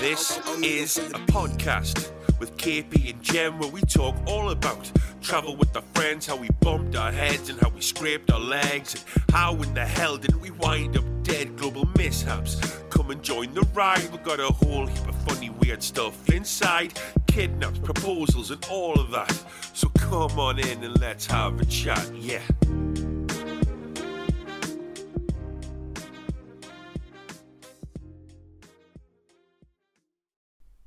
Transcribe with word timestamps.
This 0.00 0.38
is 0.62 0.98
a 0.98 1.20
podcast 1.30 2.10
with 2.38 2.56
KP 2.56 3.10
and 3.10 3.22
Jem 3.22 3.58
where 3.58 3.70
we 3.70 3.80
talk 3.82 4.16
all 4.26 4.50
about 4.50 4.90
travel 5.22 5.56
with 5.56 5.74
our 5.76 5.82
friends, 5.94 6.26
how 6.26 6.36
we 6.36 6.48
bumped 6.60 6.96
our 6.96 7.12
heads 7.12 7.48
and 7.48 7.58
how 7.60 7.70
we 7.70 7.80
scraped 7.80 8.30
our 8.30 8.40
legs, 8.40 8.94
and 8.94 9.24
how 9.34 9.54
in 9.54 9.72
the 9.72 9.84
hell 9.84 10.16
didn't 10.16 10.40
we 10.40 10.50
wind 10.50 10.96
up 10.96 11.04
dead 11.22 11.56
global 11.56 11.88
mishaps. 11.96 12.60
Come 12.90 13.10
and 13.10 13.22
join 13.22 13.54
the 13.54 13.62
ride, 13.72 14.06
We've 14.10 14.22
got 14.22 14.40
a 14.40 14.48
whole 14.48 14.86
heap 14.86 15.08
of 15.08 15.14
funny, 15.28 15.50
weird 15.50 15.82
stuff 15.82 16.28
inside 16.28 16.98
kidnaps, 17.26 17.78
proposals, 17.78 18.50
and 18.50 18.64
all 18.70 19.00
of 19.00 19.10
that. 19.12 19.32
So 19.72 19.88
come 19.90 20.38
on 20.38 20.58
in 20.58 20.84
and 20.84 21.00
let's 21.00 21.26
have 21.26 21.60
a 21.60 21.64
chat, 21.64 22.10
yeah. 22.14 22.42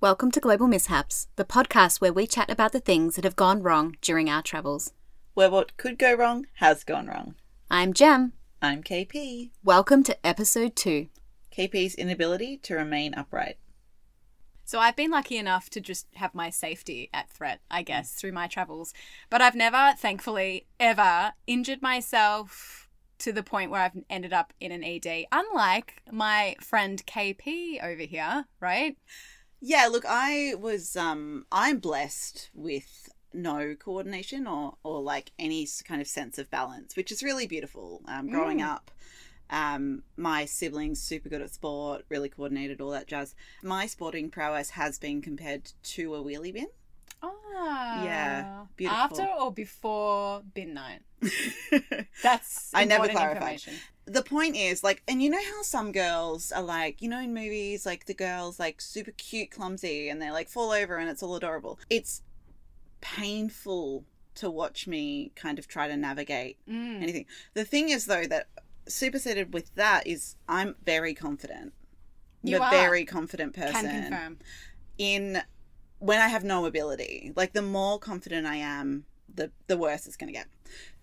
Welcome 0.08 0.32
to 0.32 0.40
Global 0.40 0.68
Mishaps, 0.68 1.28
the 1.36 1.44
podcast 1.44 2.00
where 2.00 2.14
we 2.14 2.28
chat 2.28 2.50
about 2.50 2.72
the 2.72 2.80
things 2.80 3.16
that 3.16 3.26
have 3.26 3.36
gone 3.36 3.62
wrong 3.62 3.98
during 4.00 4.30
our 4.30 4.42
travels. 4.42 4.94
Where 5.34 5.50
what 5.50 5.76
could 5.76 6.00
go 6.00 6.14
wrong 6.14 6.48
has 6.60 6.86
gone 6.86 7.08
wrong. 7.08 7.36
I'm 7.70 7.92
Jem. 7.92 8.32
I'm 8.62 8.84
KP. 8.84 9.52
Welcome 9.66 10.04
to 10.04 10.26
episode 10.26 10.78
two. 10.78 11.08
KP's 11.52 11.94
inability 11.94 12.56
to 12.60 12.76
remain 12.76 13.16
upright. 13.16 13.58
So 14.64 14.80
I've 14.80 14.96
been 14.96 15.12
lucky 15.12 15.38
enough 15.38 15.70
to 15.72 15.82
just 15.82 16.08
have 16.14 16.34
my 16.34 16.52
safety 16.52 17.10
at 17.14 17.30
threat, 17.30 17.60
I 17.70 17.82
guess, 17.82 18.14
through 18.14 18.32
my 18.32 18.48
travels. 18.48 18.94
But 19.30 19.42
I've 19.42 19.56
never, 19.56 19.94
thankfully, 19.98 20.68
ever 20.80 21.34
injured 21.48 21.82
myself 21.82 22.88
to 23.20 23.34
the 23.34 23.44
point 23.44 23.72
where 23.72 23.82
I've 23.82 24.04
ended 24.10 24.32
up 24.32 24.54
in 24.62 24.72
an 24.72 24.86
ED, 24.86 25.26
unlike 25.34 26.02
my 26.10 26.56
friend 26.62 27.06
KP 27.06 27.84
over 27.84 28.04
here, 28.04 28.46
right? 28.62 28.96
Yeah, 29.60 29.88
look, 29.92 30.06
I 30.08 30.54
was 30.60 30.96
um 30.96 31.46
I'm 31.52 31.80
blessed 31.80 32.50
with 32.54 33.10
no 33.34 33.76
coordination 33.76 34.48
or 34.48 34.78
or 34.84 35.02
like 35.02 35.32
any 35.38 35.68
kind 35.86 36.02
of 36.02 36.08
sense 36.08 36.38
of 36.38 36.50
balance, 36.50 36.96
which 36.96 37.12
is 37.12 37.24
really 37.24 37.48
beautiful. 37.48 38.02
Um 38.08 38.30
growing 38.30 38.62
up 38.62 38.92
um 39.50 40.04
my 40.18 40.46
siblings 40.46 41.02
super 41.02 41.30
good 41.30 41.42
at 41.42 41.52
sport, 41.52 42.06
really 42.10 42.30
coordinated 42.30 42.82
all 42.82 42.92
that 42.92 43.08
jazz. 43.08 43.36
My 43.64 43.88
sporting 43.88 44.30
prowess 44.30 44.72
has 44.72 45.00
been 45.00 45.22
compared 45.22 45.72
to 45.84 46.16
a 46.16 46.24
wheelie 46.24 46.54
bin. 46.54 46.68
Ah. 47.24 48.04
Yeah, 48.04 48.66
beautiful. 48.76 49.00
After 49.02 49.26
or 49.40 49.52
before 49.52 50.44
bin 50.54 50.76
night? 50.76 51.02
That's 52.22 52.72
I 52.74 52.86
never 52.86 53.08
clarified. 53.08 53.62
The 54.10 54.22
point 54.24 54.56
is 54.56 54.84
like 54.84 55.04
and 55.08 55.22
you 55.22 55.30
know 55.30 55.42
how 55.54 55.62
some 55.62 55.92
girls 55.92 56.52
are 56.54 56.64
like 56.64 57.02
you 57.02 57.10
know 57.10 57.20
in 57.20 57.34
movies 57.34 57.86
like 57.86 58.06
the 58.06 58.14
girls 58.14 58.58
like 58.58 58.80
super 58.80 59.12
cute 59.12 59.52
clumsy 59.52 60.08
and 60.10 60.22
they 60.22 60.32
like 60.32 60.48
fall 60.50 60.72
over 60.72 60.96
and 60.96 61.10
it's 61.10 61.22
all 61.22 61.36
adorable 61.36 61.78
it's 61.90 62.22
painful 63.02 64.06
to 64.36 64.50
watch 64.50 64.88
me 64.88 65.32
kind 65.36 65.60
of 65.60 65.68
try 65.68 65.88
to 65.88 65.98
navigate 65.98 66.58
Mm. 66.70 67.02
anything 67.04 67.26
the 67.54 67.66
thing 67.66 67.90
is 67.90 68.06
though 68.06 68.26
that 68.26 68.48
superseded 68.88 69.54
with 69.54 69.74
that 69.76 70.06
is 70.08 70.36
i'm 70.48 70.76
very 70.86 71.14
confident 71.14 71.74
i'm 72.44 72.50
You 72.50 72.58
a 72.58 72.62
are. 72.62 72.72
very 72.72 73.04
confident 73.06 73.54
person 73.54 73.74
Can 73.74 74.02
confirm. 74.10 74.38
in 74.98 75.42
when 76.00 76.20
I 76.22 76.28
have 76.28 76.44
no 76.44 76.68
ability. 76.68 77.34
Like 77.36 77.54
the 77.54 77.62
more 77.64 77.98
confident 77.98 78.46
I 78.46 78.58
am, 78.58 79.06
the 79.34 79.50
the 79.66 79.76
worse 79.78 80.06
it's 80.06 80.16
going 80.16 80.32
to 80.32 80.38
get. 80.40 80.46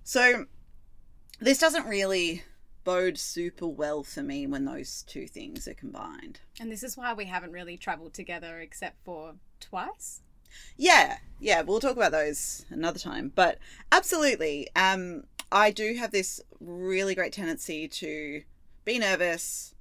So 0.05 0.47
this 1.41 1.59
doesn't 1.59 1.87
really 1.89 2.45
bode 2.85 3.19
super 3.19 3.67
well 3.67 4.03
for 4.03 4.23
me 4.23 4.47
when 4.47 4.65
those 4.65 5.03
two 5.03 5.27
things 5.27 5.67
are 5.67 5.75
combined. 5.75 6.41
And 6.61 6.71
this 6.71 6.83
is 6.83 6.97
why 6.97 7.13
we 7.15 7.25
haven't 7.25 7.53
really 7.53 7.77
traveled 7.77 8.15
together 8.15 8.61
except 8.61 9.03
for 9.05 9.35
twice. 9.61 10.21
Yeah, 10.77 11.19
yeah, 11.41 11.63
we'll 11.63 11.81
talk 11.81 11.97
about 11.97 12.13
those 12.13 12.65
another 12.71 12.99
time. 12.99 13.33
But 13.35 13.59
absolutely, 13.91 14.69
um, 14.77 15.25
I 15.51 15.71
do 15.71 15.95
have 15.95 16.13
this 16.13 16.41
really 16.61 17.15
great 17.15 17.33
tendency 17.33 17.89
to 17.89 18.43
be 18.85 18.99
nervous, 18.99 19.75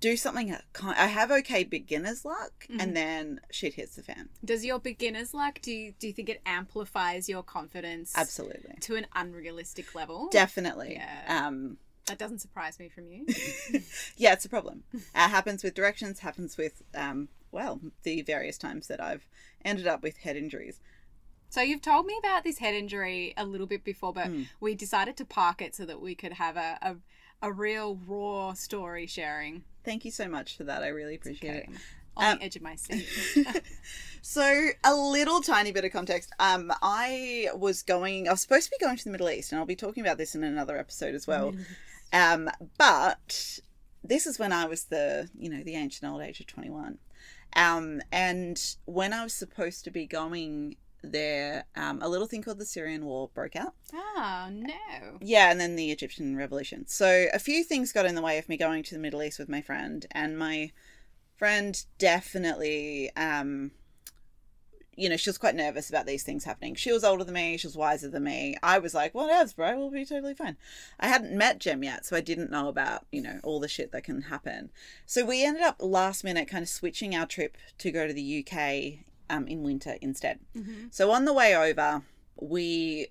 do 0.00 0.16
something. 0.16 0.56
I 0.82 1.06
have 1.06 1.30
okay 1.30 1.64
beginner's 1.64 2.24
luck, 2.24 2.66
Mhm. 2.68 2.76
and 2.82 2.96
then 2.96 3.40
shit 3.50 3.74
hits 3.74 3.96
the 3.96 4.02
fan. 4.02 4.28
Does 4.44 4.64
your 4.64 4.78
beginner's 4.78 5.32
luck, 5.32 5.60
do 5.62 5.72
you, 5.72 5.94
do 5.98 6.06
you 6.08 6.12
think 6.12 6.28
it 6.28 6.40
amplifies 6.46 7.28
your 7.28 7.42
confidence 7.42 8.12
Absolutely, 8.14 8.76
to 8.80 8.96
an 8.96 9.06
unrealistic 9.14 9.94
level? 9.94 10.28
definitely. 10.30 10.94
Yeah. 10.94 11.46
Um, 11.46 11.78
That 12.06 12.18
doesn't 12.18 12.40
surprise 12.40 12.78
me 12.78 12.88
from 12.88 13.06
you. 13.06 13.26
yeah, 14.16 14.32
it's 14.32 14.44
a 14.44 14.48
problem. 14.48 14.82
Uh, 15.14 15.28
happens 15.28 15.62
with 15.62 15.74
directions, 15.74 16.20
happens 16.20 16.56
with, 16.56 16.82
um, 16.94 17.28
well, 17.52 17.80
the 18.02 18.22
various 18.22 18.58
times 18.58 18.88
that 18.88 19.00
I've 19.00 19.26
ended 19.64 19.86
up 19.86 20.02
with 20.02 20.18
head 20.18 20.36
injuries. 20.36 20.80
So 21.48 21.60
you've 21.60 21.82
told 21.82 22.06
me 22.06 22.16
about 22.18 22.44
this 22.44 22.58
head 22.58 22.74
injury 22.74 23.34
a 23.36 23.44
little 23.44 23.66
bit 23.66 23.84
before, 23.84 24.12
but 24.12 24.30
Mm. 24.30 24.48
we 24.58 24.74
decided 24.74 25.16
to 25.18 25.24
park 25.24 25.60
it 25.62 25.74
so 25.74 25.84
that 25.84 26.00
we 26.00 26.14
could 26.14 26.32
have 26.34 26.56
a, 26.56 26.78
a, 26.82 26.96
a 27.42 27.52
real 27.52 28.00
raw 28.06 28.54
story 28.54 29.06
sharing. 29.06 29.62
Thank 29.84 30.04
you 30.04 30.10
so 30.10 30.28
much 30.28 30.56
for 30.56 30.64
that. 30.64 30.82
I 30.82 30.88
really 30.88 31.14
appreciate 31.14 31.64
Okay. 31.68 31.78
On 32.16 32.32
Um, 32.32 32.38
the 32.38 32.44
edge 32.44 32.56
of 32.56 32.62
my 32.62 32.76
seat. 32.76 33.06
so, 34.22 34.68
a 34.84 34.94
little 34.94 35.40
tiny 35.40 35.72
bit 35.72 35.84
of 35.84 35.92
context. 35.92 36.30
Um, 36.38 36.72
I 36.82 37.48
was 37.54 37.82
going, 37.82 38.28
I 38.28 38.32
was 38.32 38.40
supposed 38.42 38.64
to 38.70 38.76
be 38.78 38.84
going 38.84 38.96
to 38.96 39.04
the 39.04 39.10
Middle 39.10 39.30
East, 39.30 39.52
and 39.52 39.58
I'll 39.58 39.66
be 39.66 39.76
talking 39.76 40.02
about 40.02 40.18
this 40.18 40.34
in 40.34 40.44
another 40.44 40.78
episode 40.78 41.14
as 41.14 41.26
well. 41.26 41.54
Um, 42.14 42.50
but 42.76 43.58
this 44.04 44.26
is 44.26 44.38
when 44.38 44.52
I 44.52 44.66
was 44.66 44.84
the, 44.84 45.30
you 45.34 45.48
know, 45.48 45.62
the 45.62 45.76
ancient 45.76 46.12
old 46.12 46.20
age 46.20 46.40
of 46.40 46.46
21. 46.46 46.98
Um, 47.56 48.02
and 48.12 48.62
when 48.84 49.14
I 49.14 49.22
was 49.24 49.32
supposed 49.32 49.84
to 49.84 49.90
be 49.90 50.04
going 50.04 50.76
there, 51.02 51.64
um, 51.74 52.02
a 52.02 52.08
little 52.10 52.26
thing 52.26 52.42
called 52.42 52.58
the 52.58 52.66
Syrian 52.66 53.06
War 53.06 53.30
broke 53.32 53.56
out. 53.56 53.72
oh, 53.94 54.48
no. 54.52 55.16
Yeah, 55.22 55.50
and 55.50 55.58
then 55.58 55.74
the 55.76 55.90
Egyptian 55.90 56.36
Revolution. 56.36 56.86
So 56.86 57.28
a 57.32 57.38
few 57.38 57.64
things 57.64 57.92
got 57.92 58.04
in 58.04 58.14
the 58.14 58.20
way 58.20 58.36
of 58.36 58.46
me 58.46 58.58
going 58.58 58.82
to 58.82 58.94
the 58.94 59.00
Middle 59.00 59.22
East 59.22 59.38
with 59.38 59.48
my 59.48 59.62
friend, 59.62 60.04
and 60.10 60.38
my 60.38 60.70
friend 61.42 61.84
definitely, 61.98 63.10
um, 63.16 63.72
you 64.94 65.08
know, 65.08 65.16
she 65.16 65.28
was 65.28 65.38
quite 65.38 65.56
nervous 65.56 65.88
about 65.90 66.06
these 66.06 66.22
things 66.22 66.44
happening. 66.44 66.76
She 66.76 66.92
was 66.92 67.02
older 67.02 67.24
than 67.24 67.34
me, 67.34 67.56
she 67.56 67.66
was 67.66 67.76
wiser 67.76 68.08
than 68.08 68.22
me. 68.22 68.54
I 68.62 68.78
was 68.78 68.94
like, 68.94 69.12
well, 69.12 69.28
else, 69.28 69.52
bro? 69.52 69.76
We'll 69.76 69.90
be 69.90 70.04
totally 70.04 70.34
fine. 70.34 70.56
I 71.00 71.08
hadn't 71.08 71.36
met 71.36 71.58
Jem 71.58 71.82
yet, 71.82 72.06
so 72.06 72.14
I 72.14 72.20
didn't 72.20 72.52
know 72.52 72.68
about, 72.68 73.06
you 73.10 73.20
know, 73.20 73.40
all 73.42 73.58
the 73.58 73.66
shit 73.66 73.90
that 73.90 74.04
can 74.04 74.22
happen. 74.22 74.70
So 75.04 75.24
we 75.24 75.44
ended 75.44 75.64
up 75.64 75.78
last 75.80 76.22
minute 76.22 76.46
kind 76.46 76.62
of 76.62 76.68
switching 76.68 77.12
our 77.12 77.26
trip 77.26 77.56
to 77.78 77.90
go 77.90 78.06
to 78.06 78.12
the 78.12 78.46
UK 78.46 79.04
um, 79.28 79.48
in 79.48 79.64
winter 79.64 79.96
instead. 80.00 80.38
Mhm. 80.54 80.94
So 80.94 81.10
on 81.10 81.24
the 81.24 81.32
way 81.32 81.56
over, 81.56 82.02
we 82.36 83.08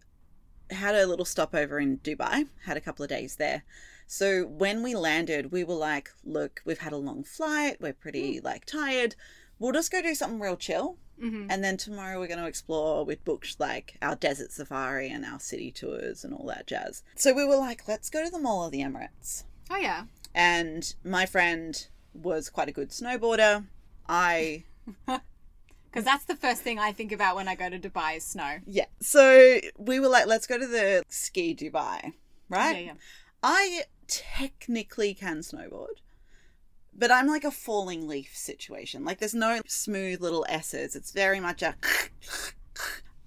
had 0.70 0.96
a 0.96 1.06
little 1.06 1.25
stopover 1.25 1.81
in 1.81 1.97
Dubai, 1.97 2.47
had 2.64 2.78
a 2.78 2.81
couple 2.81 3.03
of 3.03 3.09
days 3.09 3.36
there. 3.36 3.64
So 4.12 4.44
when 4.44 4.84
we 4.84 4.94
landed, 4.94 5.54
we 5.54 5.64
were 5.64 5.74
like, 5.74 6.10
look, 6.26 6.62
we've 6.66 6.80
had 6.80 6.92
a 6.92 6.98
long 6.98 7.24
flight, 7.24 7.78
we're 7.80 7.94
pretty 7.94 8.42
like 8.42 8.66
tired. 8.66 9.16
We'll 9.58 9.72
just 9.72 9.90
go 9.90 10.02
do 10.02 10.14
something 10.14 10.42
real 10.42 10.58
chill. 10.58 10.98
Mhm. 11.18 11.48
And 11.50 11.64
then 11.64 11.78
tomorrow 11.78 12.20
we're 12.20 12.28
going 12.28 12.42
to 12.42 12.46
explore. 12.46 13.06
We'd 13.06 13.24
booked 13.24 13.58
like 13.58 13.96
our 14.02 14.18
desert 14.18 14.52
safari 14.52 15.10
and 15.10 15.24
our 15.24 15.40
city 15.40 15.72
tours 15.72 16.26
and 16.26 16.34
all 16.34 16.46
that 16.48 16.68
jazz. 16.68 17.04
So 17.16 17.32
we 17.32 17.46
were 17.46 17.56
like, 17.56 17.88
let's 17.88 18.10
go 18.10 18.22
to 18.26 18.30
the 18.30 18.38
Mall 18.38 18.66
of 18.66 18.74
the 18.74 18.82
Emirates. 18.82 19.46
Oh, 19.70 19.78
yeah. 19.78 20.04
And 20.36 20.94
my 21.06 21.26
friend 21.26 21.88
was 22.14 22.50
quite 22.50 22.68
a 22.68 22.74
good 22.74 22.90
snowboarder. 22.90 23.66
I 24.10 24.66
Because 25.08 26.04
that's 26.04 26.26
the 26.26 26.36
first 26.36 26.64
thing 26.64 26.80
I 26.80 26.92
think 26.92 27.14
about 27.14 27.38
when 27.38 27.48
I 27.48 27.56
go 27.56 27.70
to 27.70 27.80
Dubai 27.80 28.18
is 28.18 28.26
snow. 28.26 28.60
Yeah. 28.68 28.88
So 29.00 29.60
we 29.78 30.02
were 30.02 30.10
like, 30.10 30.28
let's 30.28 30.48
go 30.48 30.58
to 30.58 30.68
the 30.68 31.04
ski 31.08 31.56
Dubai, 31.56 32.12
right? 32.50 32.78
Yeah, 32.78 32.91
yeah. 32.91 32.94
I 33.43 33.84
technically 34.08 35.14
can 35.14 35.38
snowboard, 35.38 36.02
but 36.93 37.11
I'm 37.11 37.28
like 37.28 37.43
a 37.43 37.52
falling 37.52 38.08
leaf 38.08 38.35
situation. 38.35 39.03
Like 39.03 39.20
there's 39.20 39.34
no 39.34 39.61
smooth 39.67 40.22
little 40.22 40.46
S's. 40.47 40.96
It's 40.96 41.11
very 41.11 41.40
much 41.40 41.61
a. 41.61 41.76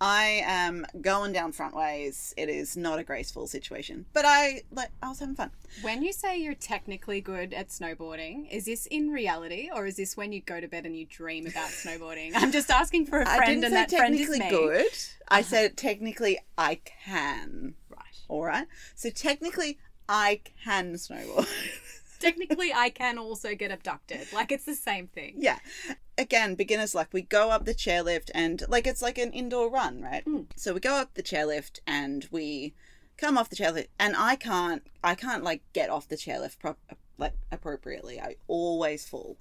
I 0.01 0.43
am 0.45 0.87
going 1.01 1.33
down 1.33 1.53
front 1.53 1.75
ways. 1.75 2.35
It 2.37 2.49
is 2.49 2.77
not 2.77 2.99
a 2.99 3.05
graceful 3.05 3.47
situation, 3.47 4.05
but 4.13 4.25
I 4.27 4.63
like 4.71 4.91
I 5.03 5.09
was 5.09 5.21
having 5.21 5.35
fun. 5.35 5.51
When 5.83 6.03
you 6.03 6.13
say 6.13 6.37
you're 6.37 6.55
technically 6.55 7.21
good 7.21 7.55
at 7.55 7.69
snowboarding, 7.69 8.51
is 8.51 8.67
this 8.67 8.87
in 8.87 9.11
reality 9.11 9.71
or 9.75 9.87
is 9.87 9.97
this 9.97 10.17
when 10.17 10.33
you 10.33 10.43
go 10.43 10.61
to 10.61 10.69
bed 10.69 10.85
and 10.85 10.97
you 10.97 11.07
dream 11.07 11.47
about 11.47 11.69
snowboarding? 11.71 12.33
I'm 12.35 12.53
just 12.53 12.71
asking 12.71 13.07
for 13.07 13.21
a 13.21 13.25
friend 13.25 13.43
I 13.43 13.47
didn't 13.47 13.65
and 13.65 13.73
say 13.73 13.81
that 13.81 13.91
friend 13.91 14.15
is 14.15 14.21
technically 14.21 14.41
me. 14.41 14.51
good. 14.51 14.93
I 15.29 15.41
uh-huh. 15.41 15.49
said 15.49 15.77
technically 15.77 16.39
I 16.59 16.81
can. 16.85 17.75
Right. 17.89 18.19
All 18.29 18.45
right. 18.45 18.67
So 18.95 19.11
technically 19.11 19.79
I 20.09 20.41
can 20.65 20.95
snowboard. 20.95 21.49
Technically, 22.21 22.73
I 22.73 22.91
can 22.91 23.19
also 23.19 23.55
get 23.55 23.71
abducted. 23.71 24.33
Like 24.33 24.51
it's 24.51 24.65
the 24.65 24.75
same 24.75 25.09
thing. 25.09 25.35
Yeah. 25.37 25.59
Again, 26.17 26.55
beginner's 26.55 26.95
luck. 26.95 27.09
We 27.13 27.23
go 27.23 27.51
up 27.51 27.65
the 27.65 27.75
chairlift 27.75 28.31
and 28.35 28.63
like 28.69 28.87
it's 28.87 29.03
like 29.03 29.19
an 29.19 29.33
indoor 29.33 29.69
run, 29.69 30.01
right? 30.01 30.25
Mm. 30.25 30.47
So 30.57 30.75
we 30.75 30.81
go 30.81 30.95
up 30.95 31.15
the 31.15 31.23
chairlift 31.23 31.81
and 31.87 32.27
we 32.31 32.75
come 33.17 33.37
off 33.37 33.51
the 33.51 33.57
chairlift 33.57 33.89
and 33.99 34.15
I 34.17 34.37
can't 34.37 34.83
I 35.03 35.15
can't 35.15 35.45
like 35.45 35.63
get 35.73 35.91
off 35.91 36.09
the 36.09 36.17
chairlift 36.17 36.59
prop 36.59 36.79
like 37.19 37.35
appropriately. 37.51 38.21
I 38.21 38.37
always 38.49 39.07
fall. 39.07 39.37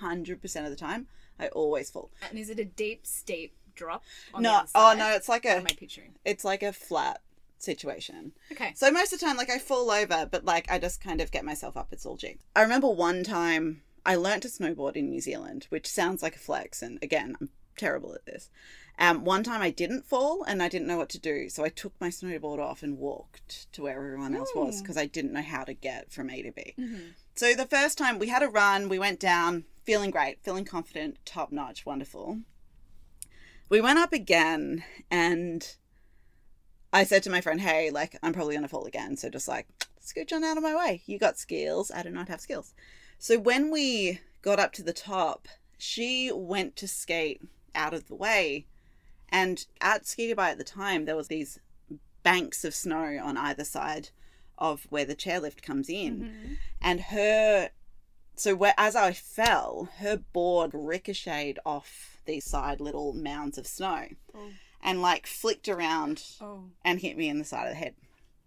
100% 0.00 0.64
of 0.64 0.70
the 0.70 0.76
time. 0.76 1.06
I 1.38 1.48
always 1.48 1.90
fall. 1.90 2.10
And 2.28 2.38
is 2.38 2.50
it 2.50 2.58
a 2.58 2.64
deep, 2.64 3.06
steep 3.06 3.54
drop? 3.74 4.02
On 4.32 4.42
no, 4.42 4.62
the 4.62 4.70
oh 4.74 4.94
no, 4.96 5.10
it's 5.10 5.28
like 5.28 5.44
a 5.44 5.56
am 5.56 5.66
I 5.66 5.74
picturing? 5.74 6.14
it's 6.24 6.44
like 6.44 6.62
a 6.62 6.72
flat 6.72 7.20
situation. 7.58 8.32
Okay. 8.52 8.72
So 8.74 8.90
most 8.90 9.12
of 9.12 9.20
the 9.20 9.26
time, 9.26 9.36
like 9.36 9.50
I 9.50 9.58
fall 9.58 9.90
over, 9.90 10.28
but 10.30 10.44
like 10.44 10.70
I 10.70 10.78
just 10.78 11.02
kind 11.02 11.20
of 11.20 11.30
get 11.30 11.44
myself 11.44 11.76
up. 11.76 11.88
It's 11.92 12.06
all 12.06 12.16
G. 12.16 12.38
I 12.54 12.62
remember 12.62 12.88
one 12.88 13.24
time 13.24 13.82
I 14.06 14.16
learnt 14.16 14.42
to 14.42 14.48
snowboard 14.48 14.96
in 14.96 15.08
New 15.08 15.20
Zealand, 15.20 15.66
which 15.70 15.86
sounds 15.86 16.22
like 16.22 16.36
a 16.36 16.40
flex, 16.40 16.82
and 16.82 16.98
again, 17.02 17.36
I'm 17.40 17.50
terrible 17.76 18.14
at 18.14 18.26
this. 18.26 18.50
Um, 18.96 19.24
one 19.24 19.42
time 19.42 19.60
I 19.60 19.70
didn't 19.70 20.04
fall 20.04 20.44
and 20.44 20.62
I 20.62 20.68
didn't 20.68 20.86
know 20.86 20.98
what 20.98 21.08
to 21.10 21.18
do, 21.18 21.48
so 21.48 21.64
I 21.64 21.68
took 21.68 21.92
my 22.00 22.10
snowboard 22.10 22.60
off 22.60 22.82
and 22.84 22.96
walked 22.98 23.72
to 23.72 23.82
where 23.82 23.96
everyone 23.96 24.36
else 24.36 24.50
was 24.54 24.80
because 24.80 24.96
I 24.96 25.06
didn't 25.06 25.32
know 25.32 25.42
how 25.42 25.64
to 25.64 25.74
get 25.74 26.12
from 26.12 26.30
A 26.30 26.42
to 26.42 26.52
B. 26.52 26.74
So 27.34 27.54
the 27.54 27.66
first 27.66 27.98
time 27.98 28.20
we 28.20 28.28
had 28.28 28.44
a 28.44 28.48
run, 28.48 28.88
we 28.88 29.00
went 29.00 29.18
down, 29.18 29.64
feeling 29.82 30.10
great, 30.12 30.44
feeling 30.44 30.64
confident, 30.64 31.18
top 31.24 31.50
notch, 31.50 31.84
wonderful. 31.84 32.38
We 33.68 33.80
went 33.80 33.98
up 33.98 34.12
again 34.12 34.84
and 35.10 35.76
I 36.94 37.02
said 37.02 37.24
to 37.24 37.30
my 37.30 37.40
friend, 37.40 37.60
hey, 37.60 37.90
like, 37.90 38.16
I'm 38.22 38.32
probably 38.32 38.54
going 38.54 38.62
to 38.62 38.68
fall 38.68 38.86
again. 38.86 39.16
So 39.16 39.28
just 39.28 39.48
like, 39.48 39.66
scooch 40.00 40.32
on 40.32 40.44
out 40.44 40.56
of 40.56 40.62
my 40.62 40.76
way. 40.76 41.02
You 41.06 41.18
got 41.18 41.36
skills. 41.36 41.90
I 41.90 42.04
do 42.04 42.10
not 42.10 42.28
have 42.28 42.40
skills. 42.40 42.72
So 43.18 43.36
when 43.36 43.72
we 43.72 44.20
got 44.42 44.60
up 44.60 44.72
to 44.74 44.82
the 44.82 44.92
top, 44.92 45.48
she 45.76 46.30
went 46.32 46.76
to 46.76 46.86
skate 46.86 47.42
out 47.74 47.94
of 47.94 48.06
the 48.06 48.14
way. 48.14 48.66
And 49.28 49.66
at 49.80 50.06
Ski 50.06 50.32
Dubai 50.32 50.50
at 50.50 50.58
the 50.58 50.64
time, 50.64 51.04
there 51.04 51.16
was 51.16 51.26
these 51.26 51.58
banks 52.22 52.64
of 52.64 52.74
snow 52.74 53.18
on 53.22 53.36
either 53.36 53.64
side 53.64 54.10
of 54.56 54.86
where 54.88 55.04
the 55.04 55.16
chairlift 55.16 55.62
comes 55.62 55.88
in. 55.88 56.20
Mm-hmm. 56.20 56.52
And 56.80 57.00
her, 57.00 57.70
so 58.36 58.54
where, 58.54 58.74
as 58.78 58.94
I 58.94 59.12
fell, 59.12 59.88
her 59.98 60.16
board 60.16 60.70
ricocheted 60.72 61.58
off 61.66 62.18
these 62.24 62.44
side 62.44 62.80
little 62.80 63.12
mounds 63.14 63.58
of 63.58 63.66
snow 63.66 64.06
Oh. 64.32 64.50
And 64.84 65.02
like 65.02 65.26
flicked 65.26 65.68
around 65.68 66.22
Oh. 66.40 66.66
and 66.84 67.00
hit 67.00 67.16
me 67.16 67.28
in 67.28 67.38
the 67.40 67.44
side 67.44 67.64
of 67.66 67.70
the 67.70 67.74
head. 67.78 67.94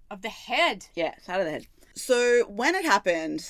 Of 0.09 0.21
the 0.21 0.29
head. 0.29 0.85
Yeah, 0.95 1.15
side 1.21 1.39
of 1.41 1.45
the 1.45 1.51
head. 1.51 1.67
So 1.95 2.45
when 2.47 2.75
it 2.75 2.85
happened, 2.85 3.43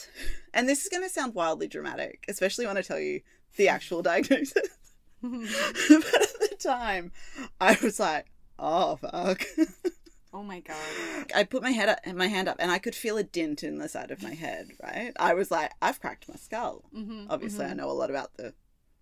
and 0.53 0.67
this 0.67 0.81
is 0.83 0.89
going 0.89 1.03
to 1.03 1.09
sound 1.09 1.35
wildly 1.35 1.67
dramatic, 1.67 2.23
especially 2.29 2.65
when 2.65 2.77
I 2.77 2.81
tell 2.81 2.97
you 2.99 3.21
the 3.57 3.67
actual 3.67 4.01
diagnosis. 4.09 4.69
but 5.21 5.31
at 5.33 6.39
the 6.39 6.55
time, 6.59 7.11
I 7.59 7.77
was 7.83 7.99
like, 7.99 8.27
"Oh 8.57 8.95
fuck!" 8.95 9.43
Oh 10.33 10.43
my 10.43 10.59
god. 10.59 11.31
I 11.33 11.45
put 11.45 11.63
my 11.63 11.71
head 11.71 11.89
up, 11.89 11.99
my 12.13 12.27
hand 12.27 12.47
up, 12.47 12.57
and 12.59 12.69
I 12.69 12.77
could 12.79 12.93
feel 12.93 13.17
a 13.17 13.23
dint 13.23 13.63
in 13.63 13.79
the 13.79 13.89
side 13.89 14.11
of 14.11 14.21
my 14.21 14.33
head. 14.35 14.67
Right? 14.83 15.11
I 15.19 15.33
was 15.33 15.49
like, 15.49 15.71
"I've 15.81 15.99
cracked 15.99 16.29
my 16.29 16.35
skull." 16.35 16.83
Mm-hmm. 16.95 17.25
Obviously, 17.29 17.65
I 17.65 17.73
know 17.73 17.89
a 17.89 17.93
lot 17.93 18.09
about 18.11 18.35
the 18.37 18.53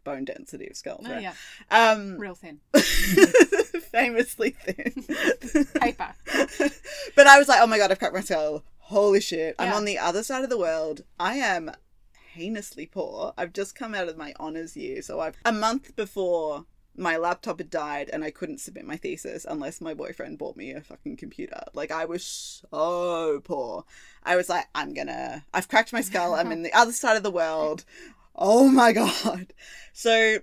bone 0.05 0.23
density 0.23 0.69
of 0.69 0.77
skulls. 0.77 1.05
Oh 1.05 1.11
right? 1.11 1.21
yeah. 1.21 1.33
Um, 1.69 2.17
Real 2.17 2.35
thin. 2.35 2.61
famously 3.91 4.51
thin. 4.51 5.03
Paper. 5.81 6.13
but 7.15 7.27
I 7.27 7.37
was 7.37 7.49
like, 7.49 7.59
oh 7.61 7.67
my 7.67 7.77
god, 7.77 7.91
I've 7.91 7.99
cracked 7.99 8.13
my 8.13 8.21
skull. 8.21 8.63
Holy 8.77 9.19
shit. 9.19 9.55
I'm 9.59 9.73
on 9.73 9.83
the 9.83 9.97
other 9.97 10.23
side 10.23 10.43
of 10.43 10.49
the 10.49 10.57
world. 10.57 11.01
I 11.19 11.35
am 11.35 11.71
heinously 12.33 12.85
poor. 12.85 13.33
I've 13.37 13.51
just 13.51 13.75
come 13.75 13.95
out 13.95 14.07
of 14.07 14.17
my 14.17 14.33
honours 14.39 14.77
year. 14.77 15.01
So 15.01 15.19
I've 15.19 15.35
a 15.43 15.51
month 15.51 15.95
before 15.95 16.65
my 16.97 17.17
laptop 17.17 17.59
had 17.59 17.69
died 17.69 18.09
and 18.11 18.23
I 18.23 18.31
couldn't 18.31 18.59
submit 18.59 18.85
my 18.85 18.97
thesis 18.97 19.45
unless 19.47 19.81
my 19.81 19.93
boyfriend 19.93 20.37
bought 20.37 20.55
me 20.55 20.71
a 20.71 20.81
fucking 20.81 21.17
computer. 21.17 21.61
Like 21.73 21.91
I 21.91 22.05
was 22.05 22.23
so 22.25 23.41
poor. 23.43 23.85
I 24.23 24.35
was 24.35 24.49
like, 24.49 24.67
I'm 24.73 24.93
gonna 24.93 25.45
I've 25.53 25.67
cracked 25.67 25.93
my 25.93 26.01
skull. 26.01 26.35
I'm 26.35 26.51
in 26.51 26.63
the 26.63 26.73
other 26.73 26.93
side 26.93 27.17
of 27.17 27.23
the 27.23 27.31
world. 27.31 27.85
Oh 28.35 28.67
my 28.67 28.91
god. 29.01 29.53
So 29.93 30.39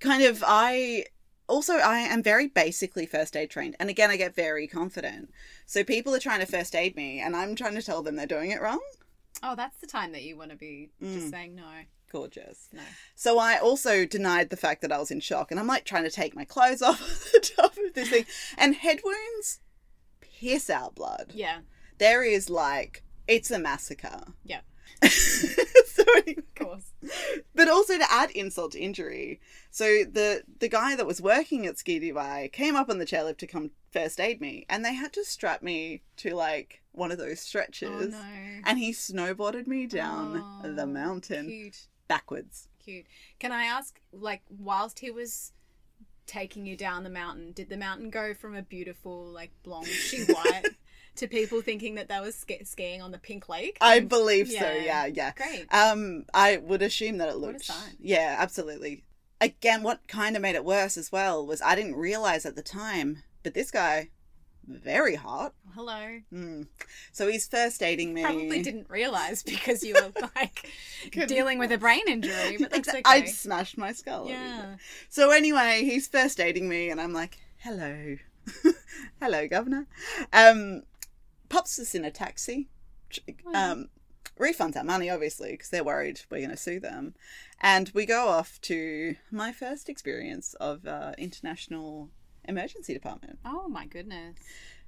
kind 0.00 0.22
of 0.24 0.42
I 0.46 1.06
also 1.48 1.74
I 1.74 1.98
am 2.00 2.22
very 2.22 2.46
basically 2.46 3.06
first 3.06 3.36
aid 3.36 3.50
trained. 3.50 3.76
And 3.80 3.90
again 3.90 4.10
I 4.10 4.16
get 4.16 4.34
very 4.34 4.66
confident. 4.66 5.30
So 5.66 5.82
people 5.84 6.14
are 6.14 6.18
trying 6.20 6.40
to 6.40 6.46
first 6.46 6.74
aid 6.74 6.96
me 6.96 7.20
and 7.20 7.34
I'm 7.36 7.54
trying 7.54 7.74
to 7.74 7.82
tell 7.82 8.02
them 8.02 8.16
they're 8.16 8.26
doing 8.26 8.50
it 8.50 8.60
wrong. 8.62 8.80
Oh, 9.42 9.54
that's 9.56 9.78
the 9.78 9.86
time 9.86 10.12
that 10.12 10.22
you 10.22 10.36
want 10.36 10.50
to 10.50 10.56
be 10.56 10.90
Mm. 11.02 11.14
just 11.14 11.30
saying 11.30 11.54
no. 11.54 11.64
Gorgeous. 12.10 12.68
No. 12.72 12.82
So 13.16 13.38
I 13.40 13.58
also 13.58 14.06
denied 14.06 14.50
the 14.50 14.56
fact 14.56 14.80
that 14.82 14.92
I 14.92 14.98
was 14.98 15.10
in 15.10 15.18
shock 15.20 15.50
and 15.50 15.58
I'm 15.58 15.66
like 15.66 15.84
trying 15.84 16.04
to 16.04 16.10
take 16.10 16.36
my 16.36 16.44
clothes 16.44 16.80
off 16.88 17.28
the 17.32 17.40
top 17.56 17.76
of 17.76 17.94
this 17.94 18.08
thing. 18.10 18.26
And 18.56 18.76
head 18.76 19.00
wounds 19.04 19.60
piss 20.20 20.70
out 20.70 20.94
blood. 20.94 21.32
Yeah. 21.34 21.60
There 21.98 22.22
is 22.22 22.48
like 22.48 23.02
it's 23.26 23.50
a 23.50 23.58
massacre. 23.58 24.22
Yeah. 24.44 24.60
so 25.02 26.04
anyway, 26.16 26.43
course. 26.54 26.92
but 27.54 27.68
also 27.68 27.98
to 27.98 28.12
add 28.12 28.30
insult 28.32 28.72
to 28.72 28.80
injury. 28.80 29.40
So 29.70 29.84
the 30.04 30.42
the 30.60 30.68
guy 30.68 30.96
that 30.96 31.06
was 31.06 31.20
working 31.20 31.66
at 31.66 31.78
Ski 31.78 32.00
Dubai 32.00 32.50
came 32.52 32.76
up 32.76 32.88
on 32.88 32.98
the 32.98 33.06
chairlift 33.06 33.38
to 33.38 33.46
come 33.46 33.70
first 33.92 34.20
aid 34.20 34.40
me, 34.40 34.66
and 34.68 34.84
they 34.84 34.94
had 34.94 35.12
to 35.14 35.24
strap 35.24 35.62
me 35.62 36.02
to 36.18 36.34
like 36.34 36.82
one 36.92 37.10
of 37.12 37.18
those 37.18 37.40
stretchers. 37.40 38.14
Oh 38.14 38.18
no. 38.18 38.60
and 38.64 38.78
he 38.78 38.92
snowboarded 38.92 39.66
me 39.66 39.86
down 39.86 40.42
Oh, 40.64 40.72
the 40.72 40.86
mountain 40.86 41.48
Cute. 41.48 41.86
backwards. 42.08 42.68
Cute. 42.84 43.06
Can 43.40 43.50
I 43.50 43.64
ask, 43.64 43.98
like, 44.12 44.42
whilst 44.50 44.98
he 45.00 45.10
was 45.10 45.52
taking 46.26 46.66
you 46.66 46.76
down 46.76 47.02
the 47.02 47.10
mountain, 47.10 47.52
did 47.52 47.68
the 47.68 47.76
mountain 47.76 48.10
go 48.10 48.34
from 48.34 48.54
a 48.54 48.62
beautiful, 48.62 49.24
like, 49.24 49.50
blanchy 49.66 50.26
white 50.34 50.66
to 51.16 51.28
people 51.28 51.60
thinking 51.62 51.94
that 51.96 52.08
they 52.08 52.20
were 52.20 52.32
sk- 52.32 52.64
skiing 52.64 53.02
on 53.02 53.10
the 53.12 53.18
pink 53.18 53.48
lake? 53.48 53.78
I 53.80 54.00
believe 54.00 54.48
so. 54.48 54.54
Yeah. 54.54 54.82
Yeah, 54.82 55.06
yeah. 55.06 55.32
Great. 55.36 55.66
Um, 55.72 56.24
I 56.32 56.56
would 56.58 56.82
assume 56.82 57.18
that 57.18 57.28
it 57.28 57.36
looked. 57.36 57.70
Yeah, 58.00 58.36
absolutely. 58.38 59.04
Again, 59.40 59.82
what 59.82 60.06
kind 60.08 60.36
of 60.36 60.42
made 60.42 60.54
it 60.54 60.64
worse 60.64 60.96
as 60.96 61.12
well 61.12 61.44
was 61.46 61.60
I 61.60 61.74
didn't 61.74 61.96
realize 61.96 62.46
at 62.46 62.56
the 62.56 62.62
time, 62.62 63.22
but 63.42 63.52
this 63.54 63.70
guy, 63.70 64.08
very 64.66 65.14
hot. 65.16 65.52
Hello. 65.74 66.20
Mm. 66.32 66.66
So 67.12 67.28
he's 67.28 67.46
first 67.46 67.82
aiding 67.82 68.14
me. 68.14 68.22
Probably 68.22 68.62
didn't 68.62 68.88
realize 68.88 69.42
because 69.42 69.82
you 69.84 69.94
were 69.94 70.12
like 70.36 70.70
dealing 71.26 71.58
with 71.58 71.70
a 71.72 71.78
brain 71.78 72.02
injury, 72.06 72.56
but 72.58 72.70
that's 72.70 72.88
okay. 72.88 73.02
I'd 73.04 73.28
smashed 73.28 73.76
my 73.76 73.92
skull. 73.92 74.26
yeah. 74.28 74.76
So 75.10 75.30
anyway, 75.30 75.82
he's 75.84 76.08
first 76.08 76.40
aiding 76.40 76.68
me, 76.68 76.88
and 76.90 77.00
I'm 77.00 77.12
like, 77.12 77.38
"Hello, 77.58 78.16
hello, 79.20 79.48
governor." 79.48 79.86
Um, 80.32 80.84
pops 81.54 81.78
us 81.78 81.94
in 81.94 82.04
a 82.04 82.10
taxi. 82.10 82.68
Um, 83.54 83.88
refunds 84.40 84.76
our 84.76 84.82
money, 84.82 85.08
obviously, 85.08 85.52
because 85.52 85.68
they're 85.68 85.84
worried 85.84 86.20
we're 86.28 86.38
going 86.38 86.50
to 86.50 86.56
sue 86.56 86.80
them, 86.80 87.14
and 87.60 87.92
we 87.94 88.06
go 88.06 88.26
off 88.26 88.60
to 88.62 89.14
my 89.30 89.52
first 89.52 89.88
experience 89.88 90.54
of 90.54 90.84
uh, 90.84 91.12
international 91.16 92.10
emergency 92.44 92.92
department. 92.92 93.38
Oh 93.44 93.68
my 93.68 93.86
goodness. 93.86 94.36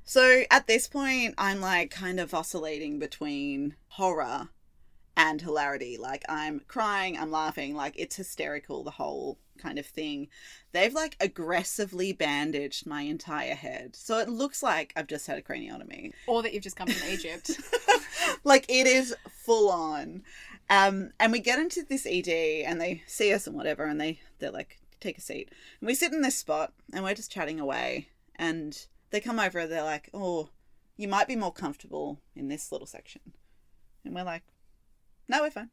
So 0.03 0.43
at 0.51 0.67
this 0.67 0.89
point, 0.89 1.35
I'm 1.39 1.61
like 1.61 1.93
kind 1.93 2.19
of 2.19 2.35
oscillating 2.35 2.99
between 2.99 3.77
horror 3.89 4.49
and 5.17 5.41
hilarity. 5.41 5.97
Like 5.97 6.25
I'm 6.29 6.61
crying, 6.69 7.17
I'm 7.19 7.31
laughing, 7.31 7.75
like 7.75 7.95
it's 7.97 8.17
hysterical, 8.17 8.85
the 8.85 8.91
whole 8.93 9.39
kind 9.59 9.79
of 9.79 9.87
thing. 9.87 10.29
They've 10.73 10.93
like 10.93 11.17
aggressively 11.21 12.13
bandaged 12.13 12.87
my 12.87 13.03
entire 13.03 13.55
head. 13.55 13.97
So 13.97 14.19
it 14.19 14.29
looks 14.29 14.63
like 14.63 14.93
I've 14.97 15.07
just 15.07 15.27
had 15.27 15.39
a 15.39 15.43
craniotomy. 15.43 16.13
Or 16.27 16.43
that 16.43 16.53
you've 16.53 16.63
just 16.63 16.77
come 16.77 16.89
from 16.89 17.09
Egypt. 17.09 17.51
like 18.45 18.67
it 18.69 18.87
is 18.87 19.15
full 19.29 19.71
on. 19.71 20.23
Um, 20.69 21.13
and 21.21 21.33
we 21.33 21.39
get 21.39 21.59
into 21.59 21.83
this 21.83 22.07
ED 22.07 22.29
and 22.67 22.81
they 22.81 23.03
see 23.07 23.33
us 23.33 23.47
and 23.47 23.57
whatever, 23.57 23.85
and 23.85 24.01
they 24.01 24.21
they're 24.39 24.51
like, 24.51 24.79
take 25.01 25.19
a 25.19 25.23
seat. 25.23 25.51
And 25.81 25.87
we 25.87 25.95
sit 25.95 26.13
in 26.13 26.23
this 26.23 26.37
spot 26.37 26.73
and 26.93 27.05
we're 27.05 27.15
just 27.15 27.33
chatting 27.33 27.61
away. 27.61 28.09
And 28.35 28.87
they 29.11 29.21
come 29.21 29.41
over, 29.41 29.61
and 29.61 29.73
they're 29.73 29.83
like, 29.83 30.11
oh, 30.13 30.51
you 30.97 31.09
might 31.09 31.29
be 31.29 31.37
more 31.37 31.53
comfortable 31.53 32.21
in 32.35 32.49
this 32.49 32.71
little 32.71 32.87
section. 32.87 33.23
And 34.05 34.15
we're 34.15 34.25
like, 34.25 34.43
no, 35.29 35.43
we're 35.43 35.51
fine. 35.51 35.71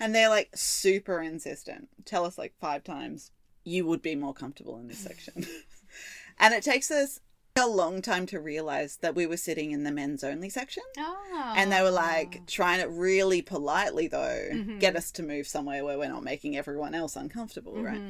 And 0.00 0.14
they're 0.14 0.28
like 0.28 0.50
super 0.54 1.20
insistent. 1.22 1.88
Tell 2.04 2.24
us 2.24 2.36
like 2.38 2.54
five 2.60 2.82
times, 2.84 3.30
you 3.64 3.86
would 3.86 4.02
be 4.02 4.14
more 4.16 4.34
comfortable 4.34 4.76
in 4.78 4.88
this 4.88 4.98
section. 5.10 5.46
and 6.38 6.52
it 6.54 6.62
takes 6.62 6.90
us 6.90 7.20
a 7.56 7.68
long 7.68 8.02
time 8.02 8.26
to 8.26 8.40
realize 8.40 8.96
that 8.96 9.14
we 9.14 9.26
were 9.26 9.36
sitting 9.36 9.70
in 9.70 9.84
the 9.84 9.92
men's 9.92 10.24
only 10.24 10.48
section. 10.50 10.82
oh. 10.98 11.54
And 11.56 11.70
they 11.70 11.80
were 11.82 11.90
like 11.92 12.44
trying 12.48 12.80
to 12.80 12.88
really 12.88 13.42
politely, 13.42 14.08
though, 14.08 14.48
Mhm. 14.52 14.80
get 14.80 14.96
us 14.96 15.12
to 15.12 15.22
move 15.22 15.46
somewhere 15.46 15.84
where 15.84 15.96
we're 15.96 16.08
not 16.08 16.24
making 16.24 16.56
everyone 16.56 16.94
else 16.96 17.14
uncomfortable, 17.14 17.80
right? 17.80 18.02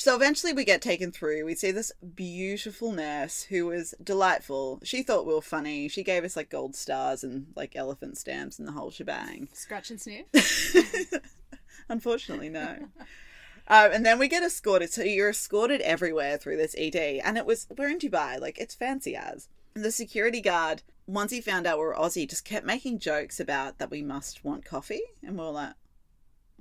So 0.00 0.16
eventually 0.16 0.54
we 0.54 0.64
get 0.64 0.80
taken 0.80 1.12
through. 1.12 1.44
We 1.44 1.54
see 1.54 1.72
this 1.72 1.92
beautiful 2.14 2.90
nurse 2.90 3.42
who 3.42 3.66
was 3.66 3.94
delightful. 4.02 4.80
She 4.82 5.02
thought 5.02 5.26
we 5.26 5.34
were 5.34 5.42
funny. 5.42 5.88
She 5.88 6.02
gave 6.02 6.24
us 6.24 6.36
like 6.36 6.48
gold 6.48 6.74
stars 6.74 7.22
and 7.22 7.48
like 7.54 7.76
elephant 7.76 8.16
stamps 8.16 8.58
and 8.58 8.66
the 8.66 8.72
whole 8.72 8.90
shebang. 8.90 9.50
Scratch 9.52 9.90
and 9.90 10.00
sniff. 10.00 10.24
Unfortunately, 11.90 12.48
no. 12.48 12.76
Um, 13.68 13.92
and 13.92 14.06
then 14.06 14.18
we 14.18 14.26
get 14.26 14.42
escorted. 14.42 14.90
So 14.90 15.02
you're 15.02 15.28
escorted 15.28 15.82
everywhere 15.82 16.38
through 16.38 16.56
this 16.56 16.74
ED. 16.78 16.96
And 16.96 17.36
it 17.36 17.44
was, 17.44 17.66
we're 17.76 17.90
in 17.90 17.98
Dubai, 17.98 18.40
like 18.40 18.58
it's 18.58 18.74
fancy 18.74 19.14
as. 19.14 19.50
And 19.74 19.84
the 19.84 19.92
security 19.92 20.40
guard, 20.40 20.82
once 21.06 21.30
he 21.30 21.42
found 21.42 21.66
out 21.66 21.78
we 21.78 21.84
are 21.84 21.94
Aussie, 21.94 22.28
just 22.28 22.46
kept 22.46 22.64
making 22.64 23.00
jokes 23.00 23.38
about 23.38 23.76
that 23.76 23.90
we 23.90 24.00
must 24.00 24.46
want 24.46 24.64
coffee. 24.64 25.02
And 25.22 25.36
we 25.36 25.44
were 25.44 25.50
like, 25.50 25.74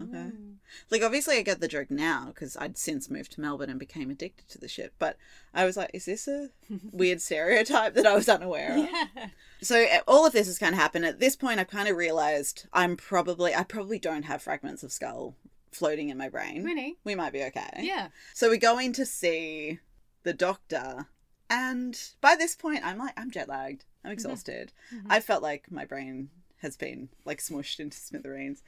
Okay. 0.02 0.32
Mm. 0.32 0.56
Like, 0.90 1.04
obviously, 1.04 1.38
I 1.38 1.42
get 1.42 1.62
the 1.62 1.68
joke 1.68 1.90
now 1.90 2.28
because 2.28 2.56
I'd 2.58 2.78
since 2.78 3.10
moved 3.10 3.34
to 3.34 3.42
Melbourne 3.42 3.70
and 3.70 3.80
became 3.80 4.10
addicted 4.10 4.48
to 4.50 4.58
the 4.58 4.68
shit. 4.68 4.94
But 5.00 5.18
I 5.54 5.66
was 5.66 5.76
like, 5.76 5.92
is 5.94 6.06
this 6.06 6.28
a 6.28 6.50
weird 6.92 7.22
stereotype 7.22 7.96
that 7.96 8.06
I 8.06 8.16
was 8.16 8.30
unaware 8.30 8.74
of? 8.74 8.90
Yeah. 8.92 9.28
So 9.62 9.84
uh, 9.84 10.00
all 10.08 10.26
of 10.26 10.34
this 10.34 10.48
has 10.48 10.58
kind 10.58 10.74
of 10.74 10.80
happened. 10.80 11.06
At 11.06 11.20
this 11.20 11.36
point, 11.36 11.60
I 11.60 11.64
kind 11.66 11.90
of 11.90 11.98
realized 11.98 12.68
I'm 12.72 12.96
probably, 12.96 13.54
I 13.54 13.64
probably 13.64 14.00
don't 14.00 14.24
have 14.24 14.42
fragments 14.42 14.84
of 14.84 14.92
skull 14.92 15.36
floating 15.72 16.10
in 16.10 16.18
my 16.18 16.30
brain. 16.30 16.64
Really? 16.64 16.98
We 17.04 17.16
might 17.16 17.34
be 17.34 17.44
okay. 17.44 17.70
Yeah. 17.80 18.10
So 18.34 18.50
we 18.50 18.58
go 18.58 18.80
in 18.80 18.94
to 18.94 19.06
see 19.06 19.80
the 20.24 20.34
doctor, 20.34 21.08
and 21.50 22.00
by 22.22 22.36
this 22.36 22.56
point, 22.56 22.86
I'm 22.86 22.98
like, 22.98 23.14
I'm 23.18 23.32
jet 23.32 23.50
lagged. 23.50 23.86
I'm 24.04 24.10
mm-hmm. 24.10 24.14
exhausted. 24.14 24.72
Mm-hmm. 24.94 25.12
I 25.12 25.20
felt 25.20 25.44
like 25.44 25.72
my 25.72 25.86
brain 25.86 26.30
has 26.62 26.78
been 26.78 27.10
like 27.26 27.40
smushed 27.40 27.80
into 27.80 27.98
smithereens. 27.98 28.64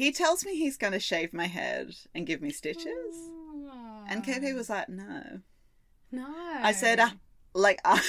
He 0.00 0.12
tells 0.12 0.46
me 0.46 0.56
he's 0.56 0.78
going 0.78 0.94
to 0.94 0.98
shave 0.98 1.34
my 1.34 1.44
head 1.44 1.94
and 2.14 2.26
give 2.26 2.40
me 2.40 2.48
stitches. 2.48 2.86
And 4.08 4.24
KP 4.24 4.54
was 4.54 4.70
like, 4.70 4.88
no. 4.88 5.40
No. 6.10 6.26
I 6.26 6.72
said, 6.72 6.98
uh, 6.98 7.10
like, 7.52 7.80
uh, 7.84 8.00